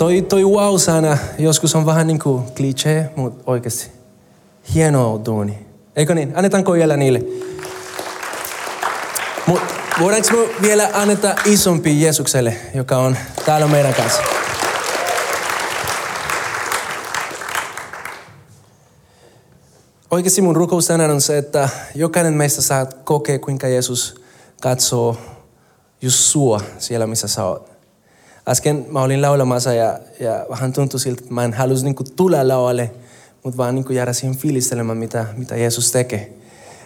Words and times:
Toi, 0.00 0.22
toi 0.22 0.44
wow-sana 0.44 1.18
joskus 1.38 1.74
on 1.74 1.86
vähän 1.86 2.06
niin 2.06 2.18
kuin 2.18 2.42
cliché, 2.54 3.10
mutta 3.16 3.42
oikeasti 3.46 3.90
hieno 4.74 5.20
duuni. 5.24 5.66
Eikö 5.96 6.14
niin? 6.14 6.32
Annetaanko 6.36 6.72
vielä 6.72 6.96
niille? 6.96 7.22
Mut 9.46 9.60
voidaanko 10.00 10.28
me 10.36 10.62
vielä 10.62 10.90
anneta 10.92 11.34
isompi 11.44 12.02
Jeesukselle, 12.02 12.56
joka 12.74 12.98
on 12.98 13.16
täällä 13.46 13.66
meidän 13.66 13.94
kanssa? 13.94 14.22
Oikeasti 20.10 20.42
mun 20.42 20.56
rukous 20.56 20.86
tänään 20.86 21.10
on 21.10 21.20
se, 21.20 21.38
että 21.38 21.68
jokainen 21.94 22.34
meistä 22.34 22.62
saa 22.62 22.86
kokea, 22.86 23.38
kuinka 23.38 23.68
Jeesus 23.68 24.14
katsoo 24.60 25.16
just 26.02 26.18
sua 26.18 26.60
siellä, 26.78 27.06
missä 27.06 27.28
sä 27.28 27.44
oot. 27.44 27.69
Äsken 28.50 28.86
mä 28.88 29.02
olin 29.02 29.22
laulamassa 29.22 29.72
ja, 29.72 29.98
ja 30.20 30.46
vähän 30.50 30.72
tuntui 30.72 31.00
siltä, 31.00 31.20
että 31.22 31.34
mä 31.34 31.44
en 31.44 31.52
halus 31.52 31.84
niin 31.84 31.94
tulla 32.16 32.48
laualle, 32.48 32.90
mutta 33.42 33.56
vaan 33.56 33.74
niin 33.74 33.84
jäädä 33.90 34.12
siihen 34.12 34.36
fiilistelemään, 34.36 34.98
mitä, 34.98 35.26
mitä 35.36 35.56
Jeesus 35.56 35.92
tekee. 35.92 36.32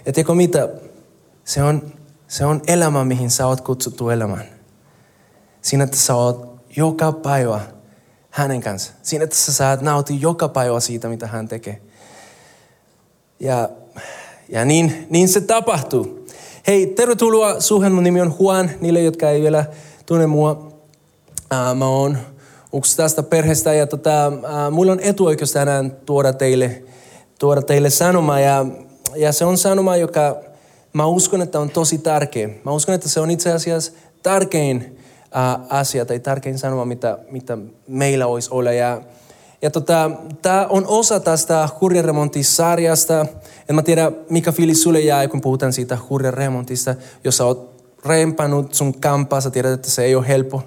Ja 0.06 0.12
teko 0.12 0.34
mitä? 0.34 0.68
Se 1.44 1.62
on, 1.62 1.92
se 2.28 2.44
on 2.44 2.62
elämä, 2.66 3.04
mihin 3.04 3.30
sä 3.30 3.46
oot 3.46 3.60
kutsuttu 3.60 4.08
elämään. 4.08 4.44
Siinä, 5.62 5.84
että 5.84 5.96
sä 5.96 6.14
oot 6.14 6.60
joka 6.76 7.12
päivä 7.12 7.60
hänen 8.30 8.60
kanssa. 8.60 8.92
Siinä, 9.02 9.24
että 9.24 9.36
sä 9.36 9.52
saat 9.52 9.80
nautia 9.80 10.16
joka 10.20 10.48
päivä 10.48 10.80
siitä, 10.80 11.08
mitä 11.08 11.26
hän 11.26 11.48
tekee. 11.48 11.80
Ja, 13.40 13.68
ja 14.48 14.64
niin, 14.64 15.06
niin 15.10 15.28
se 15.28 15.40
tapahtuu. 15.40 16.26
Hei, 16.66 16.86
tervetuloa 16.86 17.60
suhen. 17.60 17.92
Mun 17.92 18.04
nimi 18.04 18.20
on 18.20 18.34
Juan. 18.40 18.70
Niille, 18.80 19.00
jotka 19.00 19.30
ei 19.30 19.42
vielä 19.42 19.64
tunne 20.06 20.26
mua, 20.26 20.73
ää, 21.50 21.74
mä 21.74 21.86
oon 21.86 22.18
yksi 22.76 22.96
tästä 22.96 23.22
perheestä 23.22 23.72
ja 23.74 23.86
tota, 23.86 24.32
ää, 24.46 24.70
mulla 24.70 24.92
on 24.92 25.00
etuoikeus 25.00 25.52
tänään 25.52 25.96
tuoda 26.06 26.32
teille, 26.32 26.82
tuoda 27.38 27.62
teille 27.62 27.90
sanoma. 27.90 28.40
Ja, 28.40 28.66
ja 29.16 29.32
se 29.32 29.44
on 29.44 29.58
sanoma, 29.58 29.96
joka 29.96 30.36
mä 30.92 31.06
uskon, 31.06 31.42
että 31.42 31.60
on 31.60 31.70
tosi 31.70 31.98
tärkeä. 31.98 32.48
Mä 32.64 32.72
uskon, 32.72 32.94
että 32.94 33.08
se 33.08 33.20
on 33.20 33.30
itse 33.30 33.52
asiassa 33.52 33.92
tärkein 34.22 34.98
ää, 35.32 35.60
asia 35.68 36.04
tai 36.04 36.20
tärkein 36.20 36.58
sanoma, 36.58 36.84
mitä, 36.84 37.18
mitä 37.30 37.58
meillä 37.86 38.26
olisi 38.26 38.48
olla. 38.52 38.72
Ja, 38.72 39.02
ja 39.62 39.70
tota, 39.70 40.10
tämä 40.42 40.66
on 40.70 40.84
osa 40.86 41.20
tästä 41.20 41.68
hurjaremontisarjasta. 41.80 43.26
En 43.68 43.74
mä 43.74 43.82
tiedä, 43.82 44.12
mikä 44.30 44.52
fiilis 44.52 44.82
sulle 44.82 45.00
jää, 45.00 45.28
kun 45.28 45.40
puhutaan 45.40 45.72
siitä 45.72 45.98
hurjaremontista. 46.10 46.94
Jos 47.24 47.36
sä 47.36 47.44
oot 47.44 47.74
rempannut 48.04 48.74
sun 48.74 49.00
kampaa, 49.00 49.40
sä 49.40 49.50
tiedät, 49.50 49.72
että 49.72 49.90
se 49.90 50.04
ei 50.04 50.14
ole 50.14 50.28
helppo. 50.28 50.62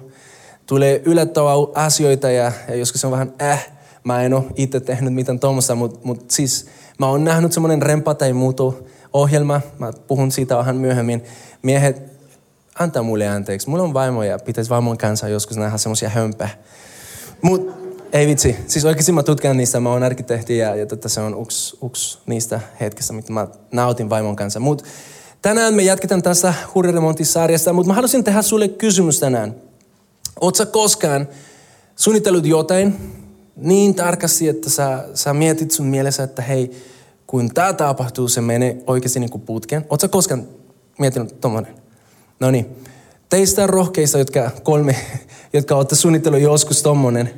Tulee 0.68 1.02
yllättävää 1.04 1.54
asioita 1.74 2.30
ja, 2.30 2.52
ja 2.68 2.74
joskus 2.74 3.04
on 3.04 3.10
vähän 3.10 3.32
äh, 3.42 3.78
mä 4.04 4.22
en 4.22 4.34
ole 4.34 4.44
itse 4.56 4.80
tehnyt 4.80 5.14
mitään 5.14 5.40
tuommoista, 5.40 5.74
mutta 5.74 6.00
mut 6.02 6.30
siis 6.30 6.66
mä 6.98 7.06
oon 7.06 7.24
nähnyt 7.24 7.52
semmoinen 7.52 7.82
rempa 7.82 8.14
tai 8.14 8.32
muuto 8.32 8.86
ohjelma. 9.12 9.60
Mä 9.78 9.92
puhun 10.06 10.32
siitä 10.32 10.56
vähän 10.56 10.76
myöhemmin. 10.76 11.24
Miehet, 11.62 12.02
antaa 12.78 13.02
mulle 13.02 13.28
anteeksi. 13.28 13.68
Mulla 13.68 13.82
on 13.82 13.94
vaimo 13.94 14.22
ja 14.22 14.38
pitäisi 14.38 14.70
vaimon 14.70 14.98
kanssa 14.98 15.28
joskus 15.28 15.56
nähdä 15.56 15.78
semmoisia 15.78 16.08
hömpää. 16.08 16.48
Mut 17.42 17.70
ei 18.12 18.26
vitsi. 18.26 18.56
Siis 18.66 18.84
oikeasti 18.84 19.12
mä 19.12 19.22
tutkan 19.22 19.56
niistä. 19.56 19.80
Mä 19.80 19.92
oon 19.92 20.02
arkkitehti 20.02 20.58
ja, 20.58 20.76
ja 20.76 20.86
tota, 20.86 21.08
se 21.08 21.20
on 21.20 21.42
yksi, 21.42 21.78
yksi 21.86 22.18
niistä 22.26 22.60
hetkistä, 22.80 23.12
mitä 23.12 23.32
mä 23.32 23.46
nautin 23.72 24.10
vaimon 24.10 24.36
kanssa. 24.36 24.60
Mut 24.60 24.84
tänään 25.42 25.74
me 25.74 25.82
jatketaan 25.82 26.22
tässä 26.22 26.54
hurjaremontisarjasta, 26.74 27.72
mutta 27.72 27.88
mä 27.88 27.94
haluaisin 27.94 28.24
tehdä 28.24 28.42
sulle 28.42 28.68
kysymys 28.68 29.20
tänään. 29.20 29.67
Oletko 30.40 30.66
koskaan 30.66 31.28
suunnitellut 31.96 32.46
jotain 32.46 32.96
niin 33.56 33.94
tarkasti, 33.94 34.48
että 34.48 34.70
sä, 34.70 35.04
sä 35.14 35.34
mietit 35.34 35.70
sun 35.70 35.86
mielessä, 35.86 36.22
että 36.22 36.42
hei, 36.42 36.70
kun 37.26 37.54
tämä 37.54 37.72
tapahtuu, 37.72 38.28
se 38.28 38.40
menee 38.40 38.82
oikeasti 38.86 39.20
niin 39.20 39.30
kuin 39.30 39.42
putkeen. 39.42 39.86
Oletko 39.90 40.08
koskaan 40.08 40.48
miettinyt 40.98 41.40
tommonen? 41.40 41.74
No 42.40 42.50
niin. 42.50 42.66
Teistä 43.30 43.66
rohkeista, 43.66 44.18
jotka 44.18 44.50
kolme, 44.62 44.96
jotka 45.52 45.74
olette 45.74 45.94
suunnitellut 45.94 46.40
joskus 46.40 46.82
tommonen. 46.82 47.30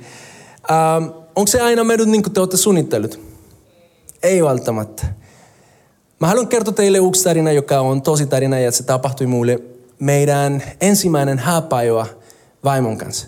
Ähm, 0.70 1.04
onko 1.36 1.46
se 1.46 1.60
aina 1.60 1.84
mennyt 1.84 2.08
niin 2.08 2.22
kuin 2.22 2.32
te 2.32 2.40
olette 2.40 2.56
suunnitellut? 2.56 3.20
Ei 4.22 4.44
välttämättä. 4.44 5.06
Mä 6.20 6.26
haluan 6.26 6.48
kertoa 6.48 6.74
teille 6.74 6.98
yksi 6.98 7.24
tarina, 7.24 7.52
joka 7.52 7.80
on 7.80 8.02
tosi 8.02 8.26
tarina 8.26 8.58
ja 8.58 8.72
se 8.72 8.82
tapahtui 8.82 9.26
mulle 9.26 9.58
meidän 9.98 10.62
ensimmäinen 10.80 11.38
hääpäivä 11.38 12.06
vaimon 12.64 12.98
kanssa. 12.98 13.26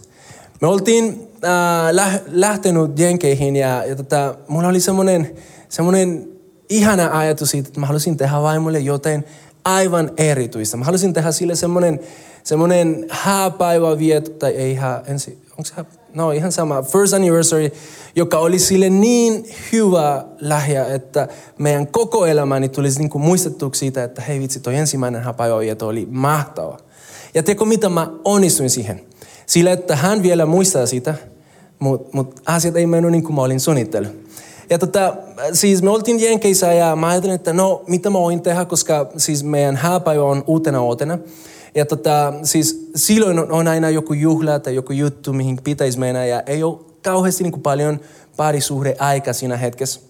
Me 0.60 0.68
oltiin 0.68 1.28
äh, 1.44 2.20
lähtenyt 2.26 2.98
Jenkeihin 2.98 3.56
ja, 3.56 3.84
ja 3.84 3.96
tota, 3.96 4.34
mulla 4.48 4.68
oli 4.68 4.80
semmoinen, 4.80 5.36
semmoinen 5.68 6.28
ihana 6.68 7.18
ajatus 7.18 7.50
siitä, 7.50 7.68
että 7.68 7.80
mä 7.80 7.86
halusin 7.86 8.16
tehdä 8.16 8.42
vaimolle 8.42 8.78
jotain 8.78 9.24
aivan 9.64 10.10
erityistä. 10.16 10.76
Mä 10.76 10.84
halusin 10.84 11.12
tehdä 11.12 11.32
sille 11.32 11.56
semmoinen, 11.56 12.00
semmoinen 12.44 13.06
hääpäivä 13.10 13.98
vieto, 13.98 14.30
tai 14.30 14.50
ei 14.50 14.74
hää, 14.74 15.02
ensi, 15.06 15.38
onko 15.50 15.64
se 15.64 15.72
hää, 15.76 15.84
no 16.14 16.30
ihan 16.30 16.52
sama, 16.52 16.82
first 16.82 17.14
anniversary, 17.14 17.70
joka 18.16 18.38
oli 18.38 18.58
sille 18.58 18.90
niin 18.90 19.44
hyvä 19.72 20.24
lähiä, 20.40 20.86
että 20.86 21.28
meidän 21.58 21.86
koko 21.86 22.26
elämäni 22.26 22.68
tulisi 22.68 22.98
niinku 22.98 23.18
muistettuksi 23.18 23.78
siitä, 23.78 24.04
että 24.04 24.22
hei 24.22 24.40
vitsi, 24.40 24.60
toi 24.60 24.76
ensimmäinen 24.76 25.22
hääpäivä 25.22 25.58
vieto 25.58 25.88
oli 25.88 26.08
mahtava. 26.10 26.78
Ja 27.34 27.42
teko 27.42 27.64
mitä 27.64 27.88
mä 27.88 28.10
onnistuin 28.24 28.70
siihen. 28.70 29.11
Sillä, 29.46 29.72
että 29.72 29.96
hän 29.96 30.22
vielä 30.22 30.46
muistaa 30.46 30.86
sitä, 30.86 31.14
mutta 31.78 32.08
mut 32.12 32.40
asiat 32.46 32.76
ei 32.76 32.86
mennyt 32.86 33.12
niin 33.12 33.24
kuin 33.24 33.34
mä 33.34 33.42
olin 33.42 33.60
suunnitellut. 33.60 34.22
Ja 34.70 34.78
tota, 34.78 35.14
siis 35.52 35.82
me 35.82 35.90
oltiin 35.90 36.20
Jenkeissä 36.20 36.72
ja 36.72 36.96
mä 36.96 37.08
ajattelin, 37.08 37.34
että 37.34 37.52
no 37.52 37.84
mitä 37.86 38.10
mä 38.10 38.18
voin 38.18 38.42
tehdä, 38.42 38.64
koska 38.64 39.10
siis 39.16 39.44
meidän 39.44 39.76
hääpäivä 39.76 40.24
on 40.24 40.44
uutena 40.46 40.82
uutena. 40.82 41.18
Ja 41.74 41.86
tota, 41.86 42.32
siis 42.42 42.90
silloin 42.96 43.38
on 43.38 43.68
aina 43.68 43.90
joku 43.90 44.12
juhla 44.12 44.58
tai 44.58 44.74
joku 44.74 44.92
juttu, 44.92 45.32
mihin 45.32 45.58
pitäisi 45.64 45.98
mennä 45.98 46.26
ja 46.26 46.42
ei 46.46 46.62
ole 46.62 46.78
kauheasti 47.02 47.42
niin 47.42 47.52
kuin 47.52 47.62
paljon 47.62 48.00
parisuhde 48.36 48.96
aika 48.98 49.32
siinä 49.32 49.56
hetkessä. 49.56 50.00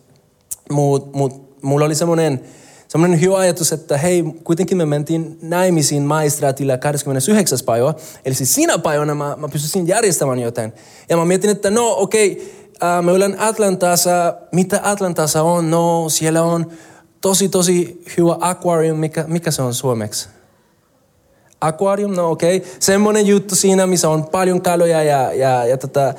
Mutta 0.71 1.19
mut, 1.19 1.62
mulla 1.62 1.84
oli 1.84 1.94
semmoinen 1.94 2.41
semmoinen 2.92 3.20
hyvä 3.20 3.38
ajatus, 3.38 3.72
että 3.72 3.98
hei, 3.98 4.25
kuitenkin 4.44 4.78
me 4.78 4.86
mentiin 4.86 5.38
naimisiin 5.42 6.03
maistraatilla 6.03 6.78
29. 6.78 7.58
päivä. 7.66 7.94
Eli 8.25 8.34
siis 8.34 8.54
siinä 8.54 8.78
päivänä 8.78 9.14
mä, 9.14 9.36
mä 9.36 9.48
pystyisin 9.48 9.88
järjestämään 9.88 10.38
jotain. 10.38 10.72
Ja 11.08 11.16
mä 11.16 11.25
mietin, 11.25 11.50
että 11.50 11.70
no 11.70 11.94
okei, 11.97 12.32
okay, 12.32 12.88
äh, 12.91 13.04
me 13.04 13.12
ollaan 13.12 13.36
Atlantassa. 13.38 14.34
Mitä 14.53 14.80
Atlantassa 14.82 15.42
on? 15.42 15.70
No 15.70 16.08
siellä 16.08 16.42
on 16.42 16.70
tosi 17.20 17.48
tosi 17.48 18.03
hyvä 18.16 18.36
aquarium. 18.41 18.98
Mikä, 18.98 19.24
mikä 19.28 19.50
se 19.50 19.62
on 19.62 19.74
suomeksi? 19.74 20.28
Aquarium, 21.60 22.14
no 22.14 22.30
okei. 22.30 22.56
Okay. 22.56 22.70
Semmoinen 22.78 23.26
juttu 23.26 23.56
siinä, 23.56 23.86
missä 23.86 24.09
on 24.09 24.24
paljon 24.24 24.62
kaloja 24.62 25.03
ja, 25.03 25.32
ja, 25.32 25.66
ja 25.66 25.76
tota, 25.76 26.14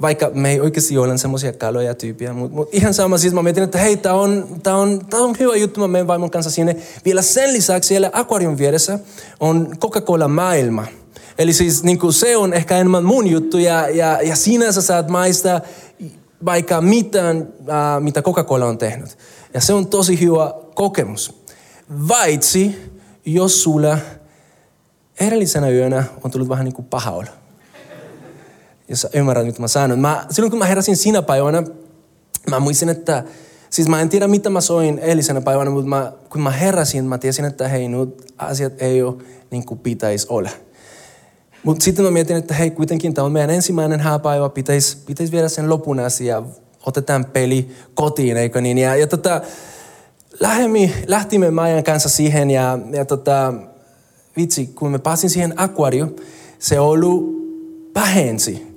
vaikka 0.00 0.30
me 0.34 0.50
ei 0.50 0.60
oikeasti 0.60 0.98
ole 0.98 1.18
semmoisia 1.18 1.52
kaloja 1.52 1.94
tyyppiä, 1.94 2.32
mutta 2.32 2.56
mut 2.56 2.68
ihan 2.72 2.94
sama, 2.94 3.18
siis 3.18 3.34
mä 3.34 3.42
mietin, 3.42 3.62
että 3.62 3.78
hei, 3.78 3.96
tää 3.96 4.14
on, 4.14 4.48
tää 4.62 4.76
on, 4.76 5.06
tää 5.10 5.20
on 5.20 5.36
hyvä 5.38 5.56
juttu, 5.56 5.80
mä 5.80 5.88
menen 5.88 6.06
vaimon 6.06 6.30
kanssa 6.30 6.50
sinne. 6.50 6.76
Vielä 7.04 7.22
sen 7.22 7.52
lisäksi 7.52 7.88
siellä 7.88 8.10
akvarion 8.12 8.58
vieressä 8.58 8.98
on 9.40 9.68
Coca-Cola 9.80 10.28
maailma. 10.28 10.86
Eli 11.38 11.52
siis 11.52 11.82
niin 11.82 11.98
kuin 11.98 12.12
se 12.12 12.36
on 12.36 12.52
ehkä 12.52 12.76
enemmän 12.76 13.04
mun 13.04 13.26
juttu 13.26 13.58
ja, 13.58 13.88
ja, 13.88 14.22
ja 14.22 14.36
siinä 14.36 14.72
sä 14.72 14.82
saat 14.82 15.08
maistaa 15.08 15.60
vaikka 16.44 16.80
mitään, 16.80 17.48
äh, 17.68 18.00
mitä 18.00 18.22
Coca-Cola 18.22 18.66
on 18.66 18.78
tehnyt. 18.78 19.18
Ja 19.54 19.60
se 19.60 19.72
on 19.72 19.86
tosi 19.86 20.20
hyvä 20.20 20.54
kokemus. 20.74 21.44
Vaitsi, 22.08 22.92
jos 23.26 23.62
sulla 23.62 23.98
edellisenä 25.20 25.68
yönä 25.68 26.04
on 26.24 26.30
tullut 26.30 26.48
vähän 26.48 26.64
niin 26.64 26.74
kuin 26.74 26.86
paha 26.86 27.10
olla 27.10 27.43
jos 28.88 29.06
ymmärrät, 29.14 29.46
mitä 29.46 29.60
mä 29.60 29.68
sanon. 29.68 29.98
Mä, 29.98 30.26
silloin 30.30 30.50
kun 30.50 30.58
mä 30.58 30.66
heräsin 30.66 30.96
siinä 30.96 31.22
päivänä, 31.22 31.62
mä 32.50 32.60
muistin, 32.60 32.88
että 32.88 33.24
Siis 33.74 33.88
mä 33.88 34.00
en 34.00 34.08
tiedä, 34.08 34.28
mitä 34.28 34.50
mä 34.50 34.60
soin 34.60 34.98
eilisenä 34.98 35.40
päivänä, 35.40 35.70
mutta 35.70 35.88
mä, 35.88 36.12
kun 36.30 36.40
mä 36.40 36.50
heräsin, 36.50 37.04
mä 37.04 37.18
tiesin, 37.18 37.44
että 37.44 37.68
hei, 37.68 37.88
nyt 37.88 38.32
asiat 38.38 38.72
ei 38.82 39.02
ole 39.02 39.14
niin 39.50 39.66
kuin 39.66 39.80
pitäisi 39.80 40.26
olla. 40.30 40.50
Mutta 41.62 41.84
sitten 41.84 42.04
mä 42.04 42.10
mietin, 42.10 42.36
että 42.36 42.54
hei, 42.54 42.70
kuitenkin 42.70 43.14
tämä 43.14 43.24
on 43.24 43.32
meidän 43.32 43.50
ensimmäinen 43.50 44.00
hääpäivä, 44.00 44.48
pitäisi, 44.48 44.96
pitäisi 45.06 45.32
viedä 45.32 45.48
sen 45.48 45.70
lopun 45.70 46.00
asti. 46.00 46.26
Ja 46.26 46.42
otetaan 46.86 47.24
peli 47.24 47.68
kotiin, 47.94 48.36
eikö 48.36 48.60
niin? 48.60 48.78
Ja, 48.78 48.96
ja 48.96 49.06
tota, 49.06 49.40
lähtimme, 50.40 50.90
lähtimme 51.06 51.50
Maijan 51.50 51.84
kanssa 51.84 52.08
siihen 52.08 52.50
ja, 52.50 52.78
ja 52.90 53.04
tota, 53.04 53.54
vitsi, 54.36 54.66
kun 54.66 54.90
me 54.90 54.98
pääsin 54.98 55.30
siihen 55.30 55.54
akvario, 55.56 56.08
se 56.58 56.80
ollut 56.80 57.34
pähensi. 57.92 58.73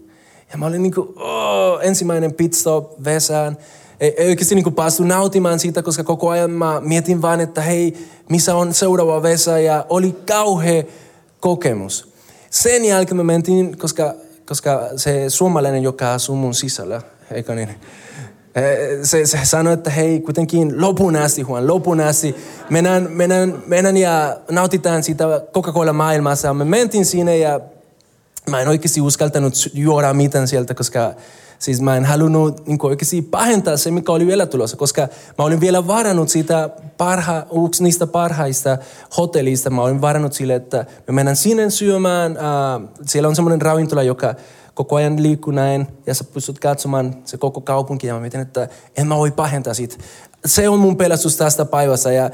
Ja 0.51 0.57
mä 0.57 0.65
olin 0.65 0.83
niin 0.83 0.93
kuin, 0.93 1.07
oh, 1.15 1.79
ensimmäinen 1.81 2.33
pitstop 2.33 3.03
vesään. 3.05 3.57
Ei, 3.99 4.13
ei 4.17 4.29
oikeasti 4.29 4.55
niin 4.55 4.73
päästy 4.73 5.05
nautimaan 5.05 5.59
siitä, 5.59 5.83
koska 5.83 6.03
koko 6.03 6.29
ajan 6.29 6.51
mä 6.51 6.81
mietin 6.81 7.21
vaan, 7.21 7.39
että 7.39 7.61
hei, 7.61 8.07
missä 8.29 8.55
on 8.55 8.73
seuraava 8.73 9.23
vesa. 9.23 9.59
Ja 9.59 9.85
oli 9.89 10.15
kauhea 10.27 10.83
kokemus. 11.39 12.13
Sen 12.49 12.85
jälkeen 12.85 13.17
me 13.17 13.23
mentiin, 13.23 13.77
koska, 13.77 14.13
koska 14.45 14.81
se 14.95 15.29
suomalainen, 15.29 15.83
joka 15.83 16.13
asuu 16.13 16.35
mun 16.35 16.53
sisällä, 16.53 17.01
eikö 17.31 17.55
niin? 17.55 17.69
Se, 19.03 19.25
se 19.25 19.39
sanoi, 19.43 19.73
että 19.73 19.89
hei, 19.89 20.19
kuitenkin 20.19 20.81
lopun 20.81 21.15
asti, 21.15 21.41
Juan, 21.41 21.67
lopun 21.67 21.99
asti. 21.99 22.35
Mennään, 22.69 23.07
mennään, 23.11 23.63
mennään 23.65 23.97
ja 23.97 24.37
nautitaan 24.51 25.03
siitä 25.03 25.41
Coca-Cola 25.53 25.93
maailmassa. 25.93 26.53
Me 26.53 26.65
mentiin 26.65 27.05
sinne 27.05 27.37
ja 27.37 27.59
mä 28.49 28.61
en 28.61 28.67
oikeasti 28.67 29.01
uskaltanut 29.01 29.53
juoda 29.73 30.13
mitään 30.13 30.47
sieltä, 30.47 30.73
koska 30.73 31.13
siis 31.59 31.81
mä 31.81 31.97
en 31.97 32.05
halunnut 32.05 32.67
niin 32.67 32.79
oikeasti 32.81 33.21
pahentaa 33.21 33.77
se, 33.77 33.91
mikä 33.91 34.11
oli 34.11 34.27
vielä 34.27 34.45
tulossa, 34.45 34.77
koska 34.77 35.07
mä 35.37 35.45
olin 35.45 35.59
vielä 35.59 35.87
varannut 35.87 36.29
siitä 36.29 36.69
parha, 36.97 37.45
yksi 37.65 37.83
niistä 37.83 38.07
parhaista 38.07 38.77
hotellista. 39.17 39.69
Mä 39.69 39.81
olin 39.81 40.01
varannut 40.01 40.33
sille, 40.33 40.55
että 40.55 40.85
me 41.07 41.13
mennään 41.13 41.35
sinne 41.35 41.69
syömään. 41.69 42.37
Äh, 42.37 42.89
siellä 43.05 43.29
on 43.29 43.35
semmoinen 43.35 43.61
ravintola, 43.61 44.03
joka 44.03 44.35
koko 44.73 44.95
ajan 44.95 45.23
liikkuu 45.23 45.53
näin 45.53 45.87
ja 46.05 46.13
sä 46.13 46.23
pystyt 46.23 46.59
katsomaan 46.59 47.15
se 47.25 47.37
koko 47.37 47.61
kaupunki 47.61 48.07
ja 48.07 48.13
mä 48.13 48.19
mietin, 48.19 48.41
että 48.41 48.67
en 48.97 49.07
mä 49.07 49.17
voi 49.17 49.31
pahentaa 49.31 49.73
siitä. 49.73 49.95
Se 50.45 50.69
on 50.69 50.79
mun 50.79 50.97
pelastus 50.97 51.37
tästä 51.37 51.65
päivässä 51.65 52.11
ja, 52.11 52.29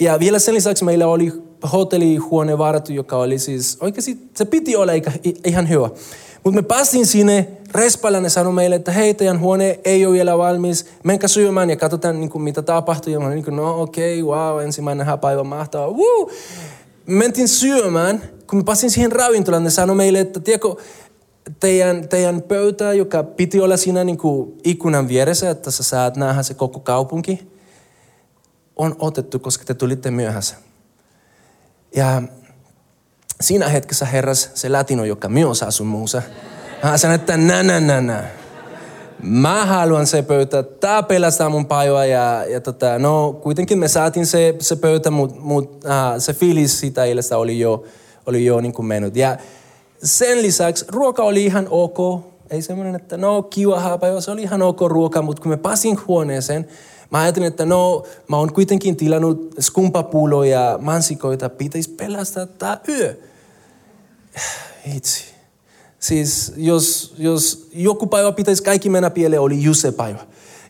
ja 0.00 0.18
vielä 0.18 0.38
sen 0.38 0.54
lisäksi 0.54 0.84
meillä 0.84 1.06
oli 1.06 1.47
hotellihuone 1.72 2.58
varattu, 2.58 2.92
joka 2.92 3.16
oli 3.16 3.38
siis 3.38 3.78
oikeasti, 3.80 4.18
se 4.34 4.44
piti 4.44 4.76
olla 4.76 4.92
ihan 5.44 5.68
hyvä. 5.68 5.90
Mutta 6.44 6.62
me 6.62 6.62
päästiin 6.62 7.06
sinne, 7.06 7.48
Respalla 7.74 8.20
ne 8.20 8.28
sanoi 8.28 8.52
meille, 8.52 8.76
että 8.76 8.92
hei, 8.92 9.14
teidän 9.14 9.40
huone 9.40 9.80
ei 9.84 10.06
ole 10.06 10.14
vielä 10.14 10.38
valmis, 10.38 10.86
menkää 11.04 11.28
syömään 11.28 11.70
ja 11.70 11.76
katsotaan 11.76 12.20
niin 12.20 12.30
kuin, 12.30 12.42
mitä 12.42 12.62
tapahtuu. 12.62 13.12
Ja 13.12 13.20
mä 13.20 13.30
niin 13.30 13.44
kuin, 13.44 13.56
no 13.56 13.82
okei, 13.82 14.22
okay, 14.22 14.36
wow, 14.36 14.62
ensimmäinen 14.62 15.06
päivä 15.20 15.44
mahtavaa. 15.44 15.90
Woo! 15.90 16.30
Me 17.06 17.14
mentiin 17.14 17.48
syömään, 17.48 18.22
kun 18.50 18.58
me 18.58 18.64
pääsin 18.64 18.90
siihen 18.90 19.12
ravintolaan, 19.12 19.64
ne 19.64 19.70
sanoi 19.70 19.96
meille, 19.96 20.20
että 20.20 20.40
tiedätkö, 20.40 20.74
teidän, 21.60 22.08
teidän 22.08 22.42
pöytä, 22.42 22.92
joka 22.92 23.22
piti 23.22 23.60
olla 23.60 23.76
siinä 23.76 24.04
niin 24.04 24.18
kuin 24.18 24.60
ikkunan 24.64 25.08
vieressä, 25.08 25.50
että 25.50 25.70
sä 25.70 25.82
saat 25.82 26.16
nähdä 26.16 26.42
se 26.42 26.54
koko 26.54 26.80
kaupunki, 26.80 27.52
on 28.76 28.96
otettu, 28.98 29.38
koska 29.38 29.64
te 29.64 29.74
tulitte 29.74 30.10
myöhässä. 30.10 30.56
Ja 31.96 32.22
siinä 33.40 33.68
hetkessä 33.68 34.06
herras 34.06 34.50
se 34.54 34.68
latino, 34.68 35.04
joka 35.04 35.28
myös 35.28 35.62
asuu 35.62 35.86
muussa. 35.86 36.22
Hän 36.82 36.98
sanoi, 36.98 37.14
että 37.14 37.36
nä, 37.36 37.62
nä, 37.62 37.80
nä, 37.80 38.00
nä. 38.00 38.24
Mä 39.22 39.66
haluan 39.66 40.06
se 40.06 40.22
pöytä, 40.22 40.62
tää 40.62 41.02
pelastaa 41.02 41.48
mun 41.48 41.66
päivää 41.66 42.04
ja, 42.04 42.44
ja 42.44 42.60
tota, 42.60 42.98
no 42.98 43.32
kuitenkin 43.32 43.78
me 43.78 43.88
saatiin 43.88 44.26
se, 44.26 44.54
se 44.58 44.76
pöytä, 44.76 45.10
mutta 45.10 45.40
mut, 45.40 45.84
äh, 45.84 46.14
se 46.18 46.32
fiilis 46.32 46.80
siitä 46.80 47.04
eilestä 47.04 47.38
oli 47.38 47.60
jo, 47.60 47.84
oli 48.26 48.44
jo 48.44 48.60
niin 48.60 48.72
kuin 48.72 48.86
mennyt. 48.86 49.16
Ja 49.16 49.36
sen 50.02 50.42
lisäksi 50.42 50.84
ruoka 50.88 51.22
oli 51.22 51.44
ihan 51.44 51.66
ok. 51.70 52.24
Ei 52.50 52.62
semmoinen, 52.62 52.94
että 52.96 53.16
no 53.16 53.42
kiva 53.42 53.80
haapäivä, 53.80 54.20
se 54.20 54.30
oli 54.30 54.42
ihan 54.42 54.62
ok 54.62 54.80
ruoka, 54.80 55.22
mutta 55.22 55.42
kun 55.42 55.50
me 55.50 55.56
pasin 55.56 55.98
huoneeseen, 56.08 56.68
Mä 57.10 57.20
ajattelin, 57.20 57.48
että 57.48 57.64
no, 57.64 58.04
mä 58.28 58.36
oon 58.36 58.52
kuitenkin 58.52 58.96
tilannut 58.96 59.54
skumpapuloja 59.60 60.60
ja 60.60 60.78
mansikoita, 60.82 61.48
pitäisi 61.48 61.90
pelastaa 61.90 62.46
tää 62.46 62.80
yö. 62.88 63.16
Itse. 64.96 65.24
Siis 65.98 66.52
jos, 66.56 67.14
jos 67.18 67.68
joku 67.72 68.06
päivä 68.06 68.32
pitäisi 68.32 68.62
kaikki 68.62 68.88
mennä 68.88 69.10
pieleen, 69.10 69.42
oli 69.42 69.62
just 69.62 69.80
se 69.80 69.92
päivä. 69.92 70.18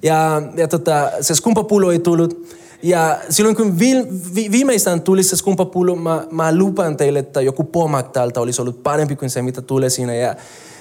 Ja, 0.02 0.42
ja 0.56 0.68
tota, 0.68 1.10
se 1.20 1.34
skumpapulo 1.34 1.92
ei 1.92 1.98
tullut. 1.98 2.48
Ja 2.82 3.18
silloin 3.30 3.56
kun 3.56 3.78
vi, 3.78 3.94
vi, 4.34 4.50
viimeistään 4.50 5.02
tuli 5.02 5.22
se 5.22 5.36
skumpapulo, 5.36 5.96
mä, 5.96 6.26
mä 6.30 6.56
lupaan 6.56 6.96
teille, 6.96 7.18
että 7.18 7.40
joku 7.40 7.64
pomak 7.64 8.12
täältä 8.12 8.40
olisi 8.40 8.62
ollut 8.62 8.82
parempi 8.82 9.16
kuin 9.16 9.30
se, 9.30 9.42
mitä 9.42 9.62
tulee 9.62 9.90
siinä. 9.90 10.14
Ja, 10.14 10.36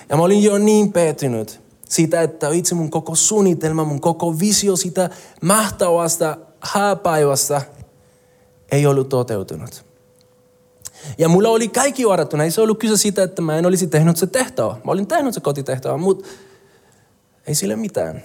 ja 0.09 0.17
mä 0.17 0.23
olin 0.23 0.43
jo 0.43 0.57
niin 0.57 0.93
pettynyt 0.93 1.66
siitä, 1.89 2.21
että 2.21 2.49
itse 2.49 2.75
mun 2.75 2.91
koko 2.91 3.15
suunnitelma, 3.15 3.83
mun 3.83 4.01
koko 4.01 4.39
visio 4.39 4.75
sitä 4.75 5.09
mahtavasta 5.41 6.37
hääpäivästä 6.59 7.61
ei 8.71 8.85
ollut 8.85 9.09
toteutunut. 9.09 9.85
Ja 11.17 11.29
mulla 11.29 11.49
oli 11.49 11.67
kaikki 11.67 12.07
varattuna. 12.07 12.43
Ei 12.43 12.51
se 12.51 12.61
ollut 12.61 12.79
kyse 12.79 12.97
siitä, 12.97 13.23
että 13.23 13.41
mä 13.41 13.57
en 13.57 13.65
olisi 13.65 13.87
tehnyt 13.87 14.17
se 14.17 14.27
tehtävä. 14.27 14.75
Mä 14.83 14.91
olin 14.91 15.07
tehnyt 15.07 15.33
se 15.33 15.39
kotitehtävä, 15.39 15.97
mutta 15.97 16.27
ei 17.47 17.55
sille 17.55 17.75
mitään. 17.75 18.23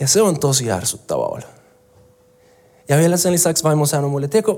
Ja 0.00 0.08
se 0.08 0.22
on 0.22 0.40
tosi 0.40 0.70
ärsyttävää 0.70 1.26
olla. 1.26 1.46
Ja 2.88 2.98
vielä 2.98 3.16
sen 3.16 3.32
lisäksi 3.32 3.64
vaimo 3.64 3.86
sanoi 3.86 4.10
mulle, 4.10 4.28
tiedätkö, 4.28 4.56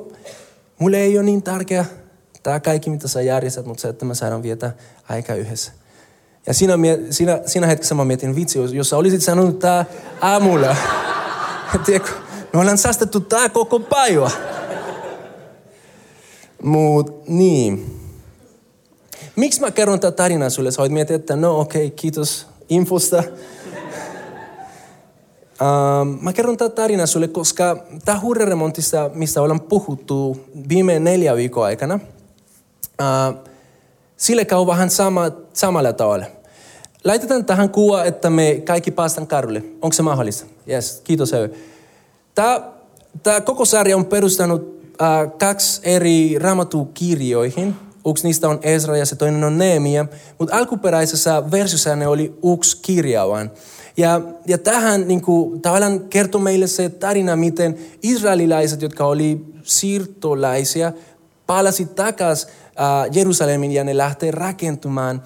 mulle 0.79 0.97
ei 0.97 1.19
ole 1.19 1.25
niin 1.25 1.43
tärkeä 1.43 1.85
tämä 2.43 2.61
kaikki, 2.61 2.91
mitä 2.91 3.09
sä 3.09 3.23
järjestät, 3.23 3.67
mutta 3.67 3.81
se, 3.81 3.89
että 3.89 4.05
mä 4.05 4.15
saadaan 4.15 4.43
vietä 4.43 4.73
aika 5.09 5.35
yhdessä. 5.35 5.73
Ja 6.47 6.55
siinä, 6.55 6.79
siinä, 7.11 7.41
siinä 7.47 7.67
hetkessä 7.67 7.95
mä 7.95 8.05
mietin, 8.05 8.37
vitsi, 8.37 8.59
jos 8.73 8.91
sä 8.91 8.97
olisit 8.97 9.23
sanonut 9.23 9.59
tää 9.59 9.85
aamulla. 10.21 10.77
Tiedätkö, 11.87 12.11
me 12.53 12.61
ollaan 12.61 12.79
säästetty 12.79 13.21
tää 13.21 13.49
koko 13.49 13.81
päivä. 13.81 14.31
Mut 16.63 17.29
niin. 17.29 18.01
Miksi 19.37 19.61
mä 19.61 19.71
kerron 19.71 20.01
tätä 20.01 20.17
tarinaa 20.17 20.51
sulle? 20.51 20.71
Sä 20.71 20.79
voit 20.79 20.93
miettiä, 20.93 21.17
että 21.17 21.37
no 21.37 21.61
okei, 21.61 21.87
okay, 21.87 21.97
kiitos 21.97 22.47
infosta. 22.69 23.23
Um, 25.61 26.19
mä 26.25 26.33
kerron 26.33 26.57
tätä 26.57 26.75
tarinaa 26.75 27.07
sulle, 27.07 27.29
koska 27.29 27.87
tämä 28.05 28.21
huureremontista, 28.21 29.11
mistä 29.15 29.43
ollaan 29.43 29.61
puhuttu 29.61 30.45
viime 30.69 30.99
neljä 30.99 31.37
viikon 31.37 31.65
aikana, 31.65 31.95
uh, 33.01 33.54
sille 34.17 34.45
käy 34.45 34.67
vähän 34.67 34.91
sama, 34.91 35.31
samalla 35.53 35.93
tavalla. 35.93 36.27
Laitetaan 37.05 37.45
tähän 37.45 37.71
kuva, 37.71 38.05
että 38.05 38.31
me 38.31 38.63
kaikki 38.65 38.91
päästään 38.91 39.27
karulle. 39.27 39.63
Onko 39.83 39.93
se 39.93 40.03
mahdollista? 40.03 40.47
Yes, 40.69 41.01
kiitos. 41.05 41.33
Tämä, 42.35 43.41
koko 43.45 43.65
sarja 43.65 43.97
on 43.97 44.05
perustanut 44.05 44.81
äh, 45.03 45.39
kaksi 45.39 45.81
eri 45.85 46.39
raamatukirjoihin. 46.39 47.75
Yksi 48.11 48.27
niistä 48.27 48.49
on 48.49 48.59
Ezra 48.63 48.97
ja 48.97 49.07
se 49.07 49.17
toinen 49.17 49.45
on 49.45 49.59
Neemia. 49.59 50.07
Mutta 50.39 50.57
alkuperäisessä 50.57 51.51
versiossa 51.51 51.97
ne 51.97 52.07
oli 52.07 52.35
yksi 52.55 52.79
kirja 52.83 53.29
vaan. 53.29 53.51
Ja, 53.97 54.21
ja 54.47 54.59
tähän 54.59 55.09
niin 55.09 55.23
kuin, 55.23 55.61
tavallaan 55.61 56.01
kertoo 56.01 56.41
meille 56.41 56.67
se 56.67 56.89
tarina, 56.89 57.37
miten 57.37 57.79
israelilaiset, 58.03 58.83
jotka 58.83 59.07
oli 59.07 59.45
siirtolaisia, 59.63 60.93
palasi 61.47 61.87
takaisin 61.87 62.51
Jerusalemin 63.13 63.73
ja 63.73 63.85
ne 63.85 63.97
lähtee 63.97 64.31
rakentumaan 64.31 65.23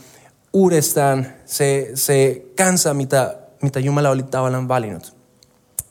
uudestaan 0.52 1.26
se, 1.44 1.90
se 1.94 2.42
kansa, 2.56 2.94
mitä, 2.94 3.36
mitä 3.62 3.80
Jumala 3.80 4.10
oli 4.10 4.22
tavallaan 4.22 4.68
valinnut. 4.68 5.16